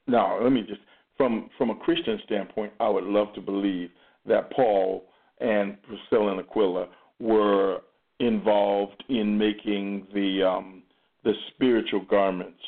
Now, 0.08 0.41
let 0.41 0.52
me 0.52 0.62
just 0.62 0.82
from 1.15 1.49
from 1.58 1.69
a 1.69 1.75
Christian 1.75 2.19
standpoint, 2.25 2.73
I 2.80 2.89
would 2.89 3.04
love 3.04 3.34
to 3.36 3.41
believe 3.41 3.91
that 4.25 4.52
Paul 4.52 5.06
and 5.39 5.78
Priscilla 5.84 6.32
and 6.32 6.39
Aquila 6.39 6.88
were 7.19 7.82
involved 8.19 9.04
in 9.10 9.38
making 9.38 10.08
the 10.13 10.43
um, 10.43 10.84
the 11.23 11.34
spiritual 11.54 12.06
garments 12.10 12.62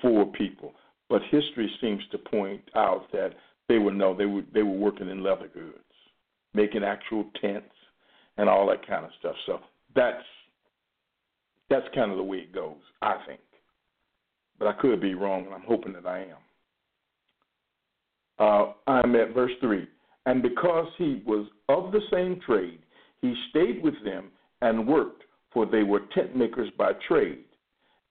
for 0.00 0.26
people. 0.26 0.72
But 1.08 1.22
history 1.30 1.70
seems 1.80 2.02
to 2.12 2.18
point 2.18 2.62
out 2.76 3.10
that 3.12 3.30
they 3.68 3.78
were 3.78 3.92
no, 3.92 4.14
they 4.16 4.26
were 4.26 4.42
they 4.54 4.62
were 4.62 4.70
working 4.70 5.08
in 5.08 5.22
leather 5.22 5.48
goods, 5.52 5.78
making 6.54 6.84
actual 6.84 7.24
tents 7.40 7.74
and 8.36 8.48
all 8.48 8.68
that 8.68 8.86
kind 8.86 9.04
of 9.04 9.10
stuff. 9.18 9.34
So 9.46 9.60
that's 9.94 10.22
that's 11.68 11.86
kind 11.94 12.10
of 12.10 12.16
the 12.16 12.22
way 12.22 12.38
it 12.38 12.52
goes, 12.52 12.76
I 13.02 13.16
think. 13.26 13.40
But 14.58 14.68
I 14.68 14.72
could 14.74 15.00
be 15.00 15.14
wrong, 15.14 15.44
and 15.44 15.54
I'm 15.54 15.64
hoping 15.66 15.92
that 15.92 16.06
I 16.06 16.20
am. 16.20 16.36
Uh, 18.38 18.72
I'm 18.86 19.14
at 19.16 19.34
verse 19.34 19.52
3. 19.60 19.86
And 20.26 20.42
because 20.42 20.86
he 20.98 21.22
was 21.26 21.46
of 21.68 21.92
the 21.92 22.00
same 22.10 22.40
trade, 22.46 22.80
he 23.20 23.34
stayed 23.50 23.82
with 23.82 23.94
them 24.04 24.30
and 24.62 24.86
worked, 24.86 25.22
for 25.52 25.66
they 25.66 25.82
were 25.82 26.00
tent 26.14 26.36
makers 26.36 26.70
by 26.76 26.92
trade. 27.08 27.44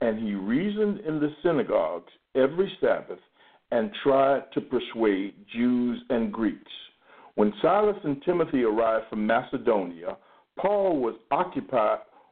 And 0.01 0.19
he 0.19 0.35
reasoned 0.35 0.99
in 1.01 1.19
the 1.19 1.33
synagogues 1.43 2.11
every 2.35 2.71
Sabbath 2.81 3.19
and 3.71 3.91
tried 4.03 4.43
to 4.53 4.61
persuade 4.61 5.33
Jews 5.53 6.01
and 6.09 6.31
Greeks. 6.31 6.71
When 7.35 7.53
Silas 7.61 7.97
and 8.03 8.21
Timothy 8.23 8.63
arrived 8.63 9.05
from 9.09 9.25
Macedonia, 9.25 10.17
Paul 10.57 10.99
was 10.99 11.15
occupied 11.31 11.99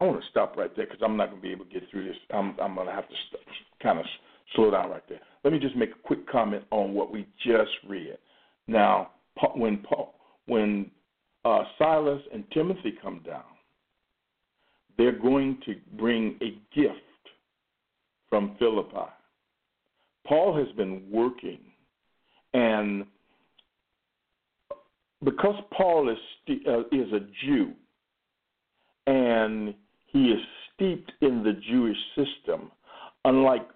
I 0.00 0.04
want 0.04 0.20
to 0.20 0.28
stop 0.30 0.56
right 0.56 0.74
there 0.76 0.86
because 0.86 1.00
I'm 1.02 1.16
not 1.16 1.30
going 1.30 1.42
to 1.42 1.46
be 1.46 1.52
able 1.52 1.64
to 1.64 1.72
get 1.72 1.90
through 1.90 2.06
this. 2.06 2.16
I'm, 2.30 2.56
I'm 2.60 2.74
going 2.74 2.86
to 2.86 2.92
have 2.92 3.08
to 3.08 3.14
st- 3.28 3.42
kind 3.82 3.98
of 3.98 4.06
slow 4.54 4.70
down 4.70 4.90
right 4.90 5.02
there. 5.08 5.20
Let 5.44 5.52
me 5.52 5.58
just 5.58 5.76
make 5.76 5.90
a 5.90 6.06
quick 6.06 6.28
comment 6.28 6.64
on 6.70 6.94
what 6.94 7.12
we 7.12 7.26
just 7.44 7.70
read. 7.88 8.16
Now, 8.66 9.10
when 9.54 9.78
Paul, 9.78 10.14
when 10.46 10.90
uh, 11.44 11.64
Silas 11.78 12.22
and 12.32 12.44
Timothy 12.52 12.94
come 13.02 13.22
down, 13.26 13.42
they're 14.96 15.18
going 15.18 15.58
to 15.64 15.76
bring 15.96 16.36
a 16.42 16.58
gift 16.74 16.98
from 18.28 18.56
Philippi. 18.58 19.10
Paul 20.26 20.56
has 20.56 20.68
been 20.76 21.02
working, 21.10 21.60
and 22.52 23.06
because 25.24 25.54
Paul 25.72 26.10
is 26.10 26.18
uh, 26.68 26.80
is 26.92 27.12
a 27.12 27.20
Jew, 27.44 27.72
and 29.06 29.74
he 30.08 30.30
is 30.30 30.40
steeped 30.74 31.12
in 31.20 31.42
the 31.42 31.52
Jewish 31.52 31.96
system, 32.16 32.70
unlike 33.24 33.66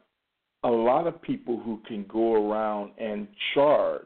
a 0.65 0.71
lot 0.71 1.07
of 1.07 1.21
people 1.23 1.61
who 1.61 1.81
can 1.87 2.05
go 2.09 2.35
around 2.35 2.93
and 2.99 3.27
charge 3.55 4.03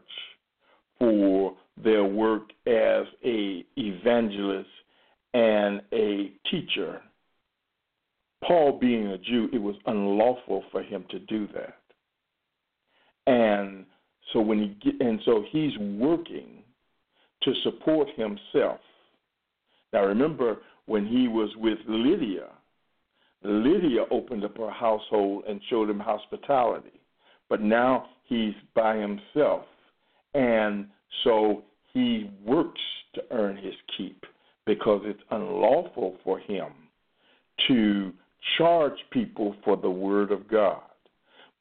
for 0.99 1.55
their 1.83 2.05
work 2.05 2.51
as 2.67 3.05
a 3.25 3.65
evangelist 3.77 4.69
and 5.35 5.83
a 5.93 6.33
teacher. 6.51 7.03
Paul 8.43 8.79
being 8.79 9.09
a 9.09 9.19
Jew, 9.19 9.49
it 9.53 9.59
was 9.59 9.77
unlawful 9.87 10.65
for 10.71 10.83
him 10.83 11.05
to 11.11 11.19
do 11.19 11.49
that. 11.49 11.79
And 13.27 13.85
so 14.33 14.41
when 14.41 14.59
he 14.59 14.91
get, 14.91 15.01
and 15.01 15.21
so 15.25 15.45
he's 15.51 15.77
working 15.79 16.63
to 17.43 17.53
support 17.63 18.09
himself. 18.17 18.81
Now 19.93 20.05
remember 20.05 20.59
when 20.87 21.07
he 21.07 21.29
was 21.29 21.51
with 21.57 21.79
Lydia, 21.87 22.49
Lydia 23.43 24.05
opened 24.11 24.45
up 24.45 24.57
her 24.57 24.71
household 24.71 25.45
and 25.49 25.61
showed 25.69 25.91
him 25.91 26.01
hospitality. 26.01 27.01
But 27.49 27.61
now 27.61 28.07
he's 28.25 28.55
by 28.75 28.97
himself. 28.97 29.65
And 30.35 30.87
so 31.25 31.63
he 31.93 32.31
works 32.45 32.81
to 33.15 33.23
earn 33.31 33.57
his 33.57 33.75
keep 33.97 34.25
because 34.67 35.03
it's 35.05 35.23
unlawful 35.31 36.17
for 36.25 36.39
him 36.39 36.73
to 37.69 38.13
charge 38.59 38.99
people 39.11 39.55
for 39.65 39.77
the 39.77 39.91
word 39.91 40.31
of 40.31 40.49
God. 40.49 40.81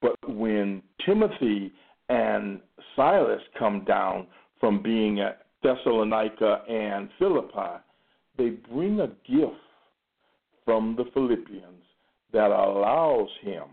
But 0.02 0.16
when 0.28 0.82
Timothy 1.06 1.72
and 2.10 2.60
Silas 2.96 3.42
come 3.58 3.86
down 3.86 4.28
from 4.60 4.82
being 4.84 5.20
at 5.20 5.46
Thessalonica 5.64 6.64
and 6.68 7.10
Philippi, 7.18 7.82
they 8.38 8.50
bring 8.50 9.00
a 9.00 9.08
gift 9.30 9.56
from 10.64 10.96
the 10.98 11.06
Philippians 11.14 11.84
that 12.34 12.52
allows 12.52 13.30
him 13.42 13.64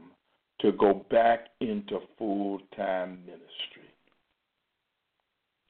to 0.61 0.72
go 0.72 1.05
back 1.11 1.48
into 1.61 1.98
full 2.18 2.61
time 2.77 3.18
ministry. 3.27 3.48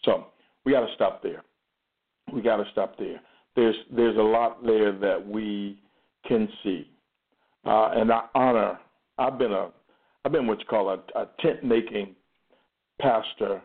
So 0.05 0.27
we 0.65 0.73
got 0.73 0.87
to 0.87 0.95
stop 0.95 1.23
there. 1.23 1.43
We 2.33 2.43
got 2.43 2.57
to 2.57 2.65
stop 2.73 2.99
there. 2.99 3.21
There's 3.57 3.77
there's 3.95 4.17
a 4.17 4.23
lot 4.23 4.65
there 4.65 4.93
that 4.99 5.27
we 5.27 5.79
can 6.27 6.49
see, 6.63 6.89
uh, 7.67 7.91
and 7.95 8.13
I 8.13 8.23
honor. 8.35 8.79
I've 9.19 9.39
been 9.39 9.53
a 9.53 9.71
I've 10.25 10.33
been 10.33 10.47
what 10.47 10.61
you 10.61 10.67
call 10.67 10.91
a, 10.91 11.19
a 11.19 11.29
tent 11.41 11.65
making 11.65 12.15
pastor 13.01 13.61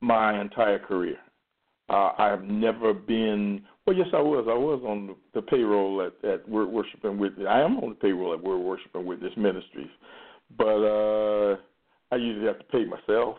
my 0.00 0.40
entire 0.40 0.78
career. 0.78 1.18
Uh, 1.90 2.12
I've 2.18 2.44
never 2.44 2.94
been. 2.94 3.62
Well, 3.86 3.96
yes, 3.96 4.06
I 4.12 4.20
was. 4.20 4.46
I 4.48 4.54
was 4.54 4.80
on 4.86 5.16
the 5.34 5.42
payroll 5.42 6.02
at 6.06 6.28
at 6.28 6.48
Word 6.48 6.68
Worship 6.68 7.02
and 7.02 7.18
Witness. 7.18 7.46
I 7.48 7.60
am 7.60 7.78
on 7.78 7.90
the 7.90 7.94
payroll 7.96 8.32
at 8.32 8.42
Word 8.42 8.58
Worship 8.58 8.94
and 8.94 9.04
Witness 9.04 9.32
Ministries, 9.36 9.90
but 10.56 10.64
uh, 10.66 11.56
I 12.12 12.16
usually 12.16 12.46
have 12.46 12.58
to 12.58 12.64
pay 12.66 12.84
myself. 12.84 13.38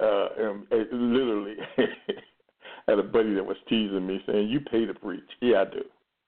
Uh, 0.00 0.28
and, 0.38 0.66
and 0.70 1.12
literally, 1.12 1.56
had 2.86 2.98
a 2.98 3.02
buddy 3.02 3.34
that 3.34 3.44
was 3.44 3.56
teasing 3.66 4.06
me, 4.06 4.20
saying, 4.26 4.48
"You 4.48 4.60
pay 4.60 4.84
to 4.84 4.92
preach." 4.92 5.24
Yeah, 5.40 5.62
I 5.62 5.64
do. 5.72 5.84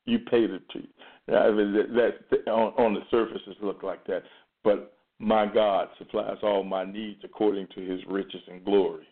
You 0.07 0.21
pay 0.21 0.47
to 0.47 0.59
teach. 0.73 0.91
I 1.29 1.51
mean, 1.51 1.75
that, 1.75 2.15
that 2.31 2.51
on, 2.51 2.73
on 2.83 2.95
the 2.95 3.03
surface 3.11 3.43
it 3.47 3.63
look 3.63 3.83
like 3.83 4.07
that, 4.07 4.23
but 4.65 4.95
my 5.19 5.45
God 5.45 5.89
supplies 5.99 6.39
all 6.43 6.65
my 6.65 6.85
needs 6.85 7.21
according 7.25 7.69
to 7.75 7.81
His 7.83 8.01
riches 8.09 8.41
and 8.51 8.65
glory, 8.65 9.07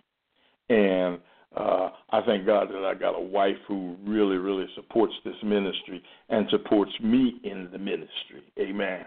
and 0.70 1.18
uh, 1.56 1.90
I 2.10 2.20
thank 2.26 2.46
God 2.46 2.68
that 2.68 2.84
I 2.84 2.94
got 2.94 3.18
a 3.18 3.20
wife 3.20 3.56
who 3.66 3.96
really, 4.04 4.36
really 4.36 4.66
supports 4.74 5.14
this 5.24 5.34
ministry 5.42 6.02
and 6.28 6.46
supports 6.50 6.92
me 7.02 7.40
in 7.44 7.68
the 7.72 7.78
ministry. 7.78 8.42
Amen. 8.58 9.04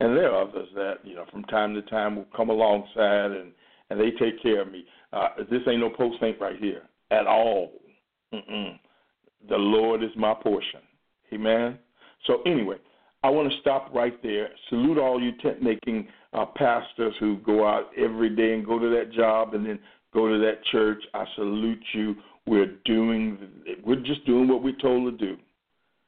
And 0.00 0.16
there 0.16 0.32
are 0.32 0.48
others 0.48 0.68
that, 0.74 0.94
you 1.04 1.14
know, 1.14 1.24
from 1.30 1.44
time 1.44 1.74
to 1.74 1.82
time 1.82 2.16
will 2.16 2.26
come 2.36 2.50
alongside 2.50 3.30
and, 3.30 3.52
and 3.90 4.00
they 4.00 4.10
take 4.18 4.42
care 4.42 4.62
of 4.62 4.72
me. 4.72 4.84
Uh, 5.12 5.28
this 5.50 5.60
ain't 5.68 5.80
no 5.80 5.90
post 5.90 6.16
saint 6.20 6.40
right 6.40 6.58
here 6.58 6.82
at 7.10 7.26
all. 7.26 7.72
Mm-mm. 8.32 8.78
The 9.48 9.56
Lord 9.56 10.02
is 10.02 10.10
my 10.16 10.34
portion. 10.34 10.80
Amen. 11.32 11.78
So 12.26 12.42
anyway, 12.46 12.76
I 13.22 13.30
want 13.30 13.50
to 13.50 13.58
stop 13.60 13.94
right 13.94 14.20
there. 14.22 14.50
Salute 14.68 14.98
all 14.98 15.22
you 15.22 15.32
tent 15.40 15.62
making 15.62 16.08
uh, 16.32 16.46
pastors 16.46 17.14
who 17.20 17.36
go 17.38 17.66
out 17.66 17.90
every 17.96 18.34
day 18.34 18.54
and 18.54 18.66
go 18.66 18.78
to 18.78 18.90
that 18.90 19.12
job 19.12 19.54
and 19.54 19.64
then 19.64 19.78
go 20.14 20.28
to 20.28 20.38
that 20.38 20.64
church. 20.70 21.02
I 21.12 21.24
salute 21.36 21.82
you. 21.92 22.14
We're 22.46 22.76
doing, 22.84 23.38
we're 23.84 23.96
just 23.96 24.24
doing 24.26 24.48
what 24.48 24.62
we're 24.62 24.76
told 24.80 25.18
to 25.18 25.26
do, 25.26 25.36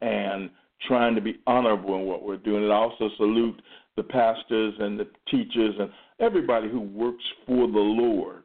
and 0.00 0.50
trying 0.86 1.14
to 1.14 1.20
be 1.20 1.40
honorable 1.46 1.96
in 1.96 2.06
what 2.06 2.22
we're 2.22 2.36
doing. 2.36 2.64
And 2.64 2.72
I 2.72 2.76
also 2.76 3.08
salute 3.16 3.60
the 3.96 4.02
pastors 4.02 4.74
and 4.78 4.98
the 5.00 5.08
teachers 5.30 5.74
and 5.78 5.90
everybody 6.20 6.68
who 6.68 6.80
works 6.80 7.24
for 7.46 7.66
the 7.66 7.78
Lord, 7.78 8.44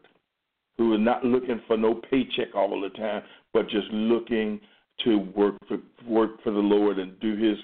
who 0.78 0.94
is 0.94 1.00
not 1.02 1.26
looking 1.26 1.62
for 1.68 1.78
no 1.78 1.96
paycheck 2.10 2.56
all 2.56 2.80
the 2.82 2.90
time, 2.98 3.24
but 3.54 3.70
just 3.70 3.88
looking 3.92 4.60
to 5.04 5.18
work 5.36 5.56
for 5.68 5.78
work 6.08 6.42
for 6.44 6.52
the 6.52 6.60
Lord 6.60 7.00
and 7.00 7.20
do 7.20 7.36
His 7.36 7.58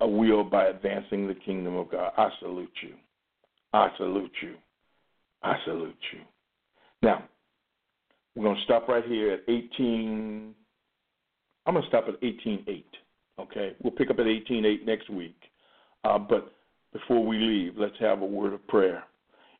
will 0.00 0.44
by 0.44 0.66
advancing 0.66 1.26
the 1.26 1.34
kingdom 1.34 1.76
of 1.76 1.90
God. 1.90 2.12
I 2.16 2.30
salute 2.40 2.72
you. 2.82 2.94
I 3.72 3.90
salute 3.96 4.32
you. 4.42 4.54
I 5.42 5.56
salute 5.64 5.94
you. 6.12 6.20
Now, 7.02 7.24
we're 8.34 8.44
going 8.44 8.56
to 8.56 8.62
stop 8.64 8.88
right 8.88 9.04
here 9.04 9.32
at 9.32 9.40
18. 9.48 10.54
I'm 11.66 11.74
going 11.74 11.82
to 11.82 11.88
stop 11.88 12.06
at 12.08 12.20
18.8. 12.20 12.84
Okay, 13.40 13.74
we'll 13.82 13.92
pick 13.92 14.10
up 14.10 14.18
at 14.18 14.26
18.8 14.26 14.84
next 14.84 15.10
week. 15.10 15.36
Uh, 16.04 16.18
but 16.18 16.52
before 16.92 17.24
we 17.24 17.38
leave, 17.38 17.74
let's 17.76 17.98
have 18.00 18.22
a 18.22 18.26
word 18.26 18.52
of 18.52 18.66
prayer. 18.66 19.04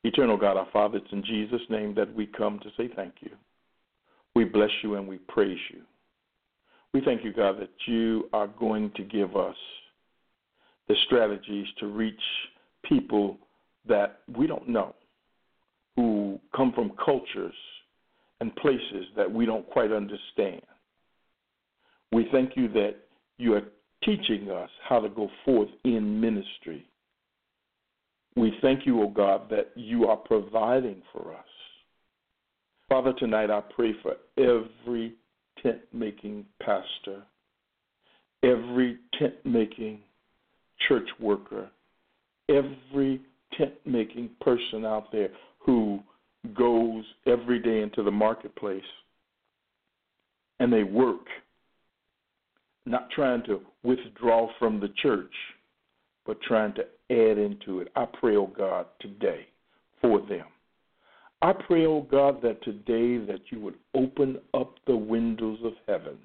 Eternal 0.05 0.37
God, 0.37 0.57
our 0.57 0.69
Father, 0.73 0.99
it's 0.99 1.13
in 1.13 1.25
Jesus' 1.25 1.61
name 1.69 1.95
that 1.95 2.13
we 2.15 2.27
come 2.27 2.59
to 2.61 2.71
say 2.77 2.91
thank 2.95 3.15
you. 3.21 3.31
We 4.35 4.45
bless 4.45 4.71
you 4.83 4.95
and 4.95 5.07
we 5.07 5.19
praise 5.19 5.59
you. 5.73 5.83
We 6.95 7.01
thank 7.03 7.25
you, 7.25 7.33
God, 7.33 7.61
that 7.61 7.71
you 7.87 8.29
are 8.33 8.47
going 8.47 8.91
to 8.97 9.03
give 9.03 9.37
us 9.37 9.57
the 10.89 10.95
strategies 11.07 11.67
to 11.81 11.87
reach 11.87 12.15
people 12.85 13.37
that 13.89 14.21
we 14.37 14.47
don't 14.47 14.69
know 14.69 14.95
who 15.99 16.39
come 16.55 16.73
from 16.77 16.93
cultures 17.05 17.57
and 18.41 18.55
places 18.55 19.07
that 19.17 19.29
we 19.29 19.45
don't 19.45 19.69
quite 19.69 19.91
understand. 19.91 20.63
We 22.13 22.29
thank 22.31 22.53
you 22.57 22.69
that 22.69 22.95
you 23.37 23.55
are 23.55 23.65
teaching 24.05 24.49
us 24.49 24.71
how 24.89 25.01
to 25.01 25.09
go 25.09 25.29
forth 25.45 25.71
in 25.83 26.21
ministry. 26.21 26.87
We 28.37 28.57
thank 28.63 28.87
you, 28.87 29.01
O 29.01 29.07
oh 29.07 29.09
God, 29.09 29.51
that 29.51 29.73
you 29.75 30.07
are 30.07 30.17
providing 30.17 31.03
for 31.13 31.35
us. 31.35 31.45
Father, 32.89 33.13
tonight 33.19 33.51
I 33.51 33.61
pray 33.75 33.93
for 34.01 34.15
every 34.37 35.15
tent 35.61 35.81
making 35.93 36.47
pastor, 36.61 37.25
every 38.45 38.99
tent 39.19 39.35
making 39.45 39.99
church 40.87 41.09
worker, 41.19 41.69
every 42.49 43.21
tent 43.59 43.73
making 43.85 44.31
person 44.41 44.85
out 44.85 45.11
there 45.11 45.31
who 45.59 46.01
goes 46.55 47.05
every 47.27 47.59
day 47.59 47.83
into 47.83 48.03
the 48.03 48.11
marketplace 48.11 48.83
and 50.61 50.73
they 50.73 50.83
work, 50.83 51.27
not 52.87 53.11
trying 53.11 53.43
to 53.45 53.61
withdraw 53.83 54.49
from 54.59 54.81
the 54.81 54.93
church, 55.03 55.33
but 56.27 56.41
trying 56.43 56.75
to 56.75 56.83
add 57.11 57.39
into 57.39 57.81
it. 57.81 57.89
I 57.97 58.07
pray, 58.07 58.37
oh 58.37 58.53
God, 58.57 58.87
today 59.01 59.47
for 60.01 60.21
them. 60.21 60.45
I 61.41 61.53
pray, 61.53 61.87
oh 61.87 62.07
God, 62.11 62.43
that 62.43 62.63
today 62.65 63.19
that 63.25 63.41
you 63.51 63.61
would 63.61 63.77
open 63.95 64.39
up 64.55 64.75
the 64.87 64.97
windows 64.97 65.59
of 65.65 65.75
heaven 65.87 66.19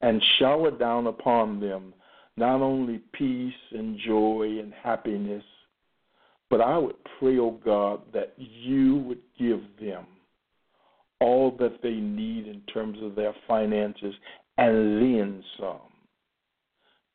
and 0.00 0.22
shower 0.38 0.70
down 0.70 1.06
upon 1.06 1.60
them 1.60 1.92
not 2.36 2.60
only 2.60 3.00
peace 3.12 3.52
and 3.72 3.98
joy 4.06 4.58
and 4.60 4.72
happiness, 4.82 5.44
but 6.52 6.60
I 6.60 6.76
would 6.76 6.96
pray, 7.18 7.38
oh 7.38 7.58
God, 7.64 8.02
that 8.12 8.34
you 8.36 8.96
would 8.98 9.22
give 9.38 9.62
them 9.80 10.04
all 11.18 11.56
that 11.58 11.80
they 11.82 11.94
need 11.94 12.46
in 12.46 12.60
terms 12.72 12.98
of 13.02 13.14
their 13.14 13.34
finances 13.48 14.14
and 14.58 15.00
then 15.00 15.42
some 15.58 15.78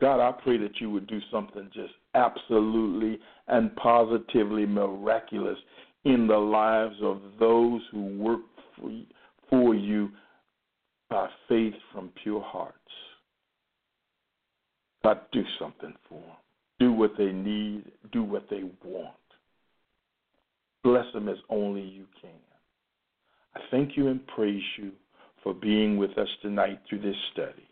God, 0.02 0.20
I 0.20 0.32
pray 0.32 0.58
that 0.58 0.82
you 0.82 0.90
would 0.90 1.06
do 1.06 1.20
something 1.32 1.70
just 1.72 1.94
absolutely 2.16 3.20
and 3.48 3.76
positively 3.76 4.66
miraculous 4.66 5.58
in 6.04 6.26
the 6.26 6.38
lives 6.38 6.96
of 7.04 7.22
those 7.40 7.82
who 7.92 8.18
work 8.18 8.42
for 9.50 9.76
you 9.76 10.10
by 11.12 11.28
faith 11.48 11.76
from 11.94 12.12
pure 12.24 12.42
hearts. 12.42 12.74
God, 15.04 15.20
do 15.32 15.44
something 15.60 15.94
for 16.10 16.22
them. 16.22 16.36
Do 16.80 16.92
what 16.92 17.14
they 17.18 17.32
need, 17.32 17.86
do 18.12 18.24
what 18.24 18.48
they 18.50 18.64
want. 18.84 19.16
Bless 20.88 21.12
them 21.12 21.28
as 21.28 21.36
only 21.50 21.82
you 21.82 22.06
can. 22.22 22.30
I 23.56 23.60
thank 23.72 23.98
you 23.98 24.08
and 24.08 24.26
praise 24.28 24.64
you 24.78 24.94
for 25.44 25.54
being 25.54 25.98
with 25.98 26.18
us 26.18 26.30
tonight 26.42 26.80
through 26.88 27.02
this 27.02 27.16
study. 27.34 27.68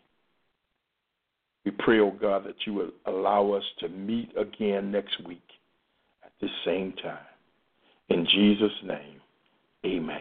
We 1.64 1.70
pray, 1.70 1.98
oh 1.98 2.10
God, 2.10 2.44
that 2.44 2.56
you 2.66 2.74
will 2.74 2.90
allow 3.06 3.52
us 3.52 3.62
to 3.80 3.88
meet 3.88 4.32
again 4.36 4.92
next 4.92 5.18
week 5.24 5.40
at 6.26 6.32
the 6.42 6.48
same 6.66 6.92
time. 7.02 7.24
In 8.10 8.26
Jesus' 8.34 8.70
name, 8.84 9.20
amen. 9.86 10.20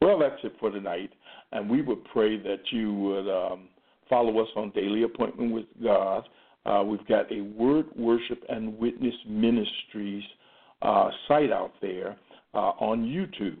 Well, 0.00 0.18
that's 0.18 0.42
it 0.44 0.54
for 0.58 0.70
tonight. 0.70 1.10
And 1.52 1.68
we 1.68 1.82
would 1.82 2.02
pray 2.06 2.38
that 2.38 2.60
you 2.70 2.94
would 2.94 3.28
um, 3.30 3.68
follow 4.08 4.40
us 4.40 4.48
on 4.56 4.70
Daily 4.70 5.02
Appointment 5.02 5.52
with 5.52 5.66
God. 5.82 6.26
Uh, 6.64 6.82
we've 6.84 7.06
got 7.06 7.30
a 7.30 7.42
Word, 7.42 7.84
Worship, 7.98 8.42
and 8.48 8.78
Witness 8.78 9.14
Ministries 9.28 10.24
uh, 10.82 11.10
site 11.26 11.52
out 11.52 11.72
there 11.80 12.16
uh, 12.54 12.72
on 12.80 13.02
YouTube 13.04 13.58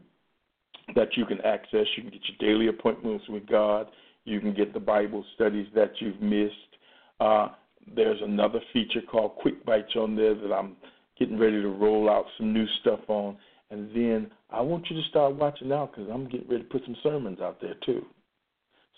that 0.94 1.16
you 1.16 1.26
can 1.26 1.40
access. 1.42 1.86
You 1.96 2.04
can 2.04 2.12
get 2.12 2.22
your 2.28 2.52
daily 2.52 2.68
appointments 2.68 3.24
with 3.28 3.46
God. 3.46 3.88
You 4.24 4.40
can 4.40 4.54
get 4.54 4.74
the 4.74 4.80
Bible 4.80 5.24
studies 5.34 5.66
that 5.74 5.92
you've 6.00 6.20
missed. 6.20 6.54
Uh, 7.20 7.48
there's 7.94 8.20
another 8.22 8.60
feature 8.72 9.00
called 9.10 9.36
Quick 9.36 9.64
Bites 9.64 9.96
on 9.96 10.14
there 10.14 10.34
that 10.34 10.52
I'm 10.52 10.76
getting 11.18 11.38
ready 11.38 11.60
to 11.60 11.68
roll 11.68 12.08
out 12.08 12.26
some 12.36 12.52
new 12.52 12.66
stuff 12.80 13.00
on. 13.08 13.36
And 13.70 13.90
then 13.94 14.30
I 14.50 14.60
want 14.60 14.86
you 14.88 14.96
to 14.96 15.08
start 15.08 15.34
watching 15.34 15.72
out 15.72 15.92
because 15.92 16.10
I'm 16.12 16.28
getting 16.28 16.48
ready 16.48 16.62
to 16.62 16.68
put 16.68 16.84
some 16.84 16.96
sermons 17.02 17.40
out 17.40 17.60
there 17.60 17.74
too. 17.84 18.04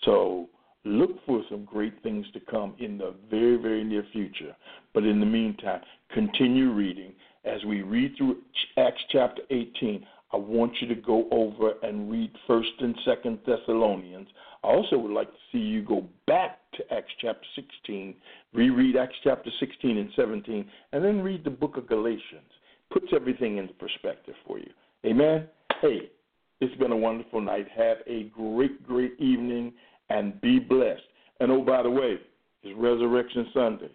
So 0.03 0.47
look 0.83 1.11
for 1.25 1.43
some 1.49 1.65
great 1.65 2.01
things 2.03 2.25
to 2.33 2.39
come 2.39 2.75
in 2.79 2.97
the 2.97 3.13
very, 3.29 3.57
very 3.57 3.83
near 3.83 4.05
future. 4.11 4.55
But 4.93 5.03
in 5.03 5.19
the 5.19 5.25
meantime, 5.25 5.81
continue 6.13 6.71
reading. 6.71 7.13
As 7.43 7.63
we 7.65 7.81
read 7.81 8.15
through 8.17 8.37
Acts 8.77 9.01
chapter 9.11 9.41
18, 9.49 10.05
I 10.33 10.37
want 10.37 10.73
you 10.79 10.87
to 10.87 10.95
go 10.95 11.27
over 11.31 11.73
and 11.83 12.09
read 12.09 12.31
First 12.47 12.71
and 12.79 12.95
Second 13.03 13.39
Thessalonians. 13.45 14.27
I 14.63 14.67
also 14.67 14.97
would 14.97 15.11
like 15.11 15.29
to 15.29 15.37
see 15.51 15.57
you 15.57 15.81
go 15.81 16.07
back 16.27 16.59
to 16.75 16.93
Acts 16.93 17.11
chapter 17.19 17.45
16, 17.55 18.15
reread 18.53 18.95
Acts 18.95 19.15
chapter 19.23 19.49
16 19.59 19.97
and 19.97 20.09
17, 20.15 20.69
and 20.93 21.03
then 21.03 21.21
read 21.21 21.43
the 21.43 21.49
book 21.49 21.77
of 21.77 21.87
Galatians. 21.87 22.49
Puts 22.91 23.07
everything 23.13 23.57
into 23.57 23.73
perspective 23.73 24.35
for 24.45 24.59
you. 24.59 24.69
Amen. 25.05 25.47
Hey, 25.81 26.11
it's 26.59 26.75
been 26.75 26.91
a 26.91 26.97
wonderful 26.97 27.41
night. 27.41 27.67
Have 27.75 27.97
a 28.05 28.23
great, 28.35 28.85
great 28.85 29.19
evening 29.19 29.73
and 30.09 30.39
be 30.41 30.59
blessed. 30.59 31.01
And 31.39 31.51
oh, 31.51 31.61
by 31.63 31.81
the 31.81 31.89
way, 31.89 32.17
it's 32.61 32.77
Resurrection 32.77 33.47
Sunday. 33.53 33.91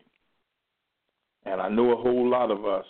And 1.44 1.60
I 1.60 1.68
know 1.68 1.92
a 1.92 2.02
whole 2.02 2.28
lot 2.28 2.50
of 2.50 2.66
us, 2.66 2.84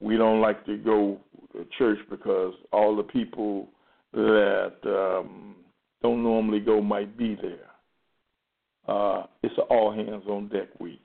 we 0.00 0.16
don't 0.16 0.40
like 0.40 0.64
to 0.66 0.76
go 0.76 1.18
to 1.52 1.66
church 1.78 1.98
because 2.10 2.54
all 2.72 2.96
the 2.96 3.02
people 3.02 3.68
that 4.12 4.74
um, 4.84 5.56
don't 6.02 6.22
normally 6.22 6.60
go 6.60 6.80
might 6.80 7.16
be 7.16 7.36
there. 7.40 7.70
Uh, 8.88 9.26
it's 9.42 9.56
an 9.58 9.64
all 9.68 9.92
hands 9.92 10.24
on 10.28 10.48
deck 10.48 10.68
week. 10.78 11.04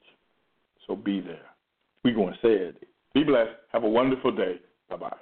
So 0.87 0.95
be 0.95 1.19
there. 1.19 1.45
We're 2.03 2.15
going 2.15 2.35
it. 2.49 2.87
Be 3.13 3.23
blessed. 3.23 3.51
Have 3.71 3.83
a 3.83 3.89
wonderful 3.89 4.31
day. 4.31 4.59
Bye 4.89 4.97
bye. 4.97 5.17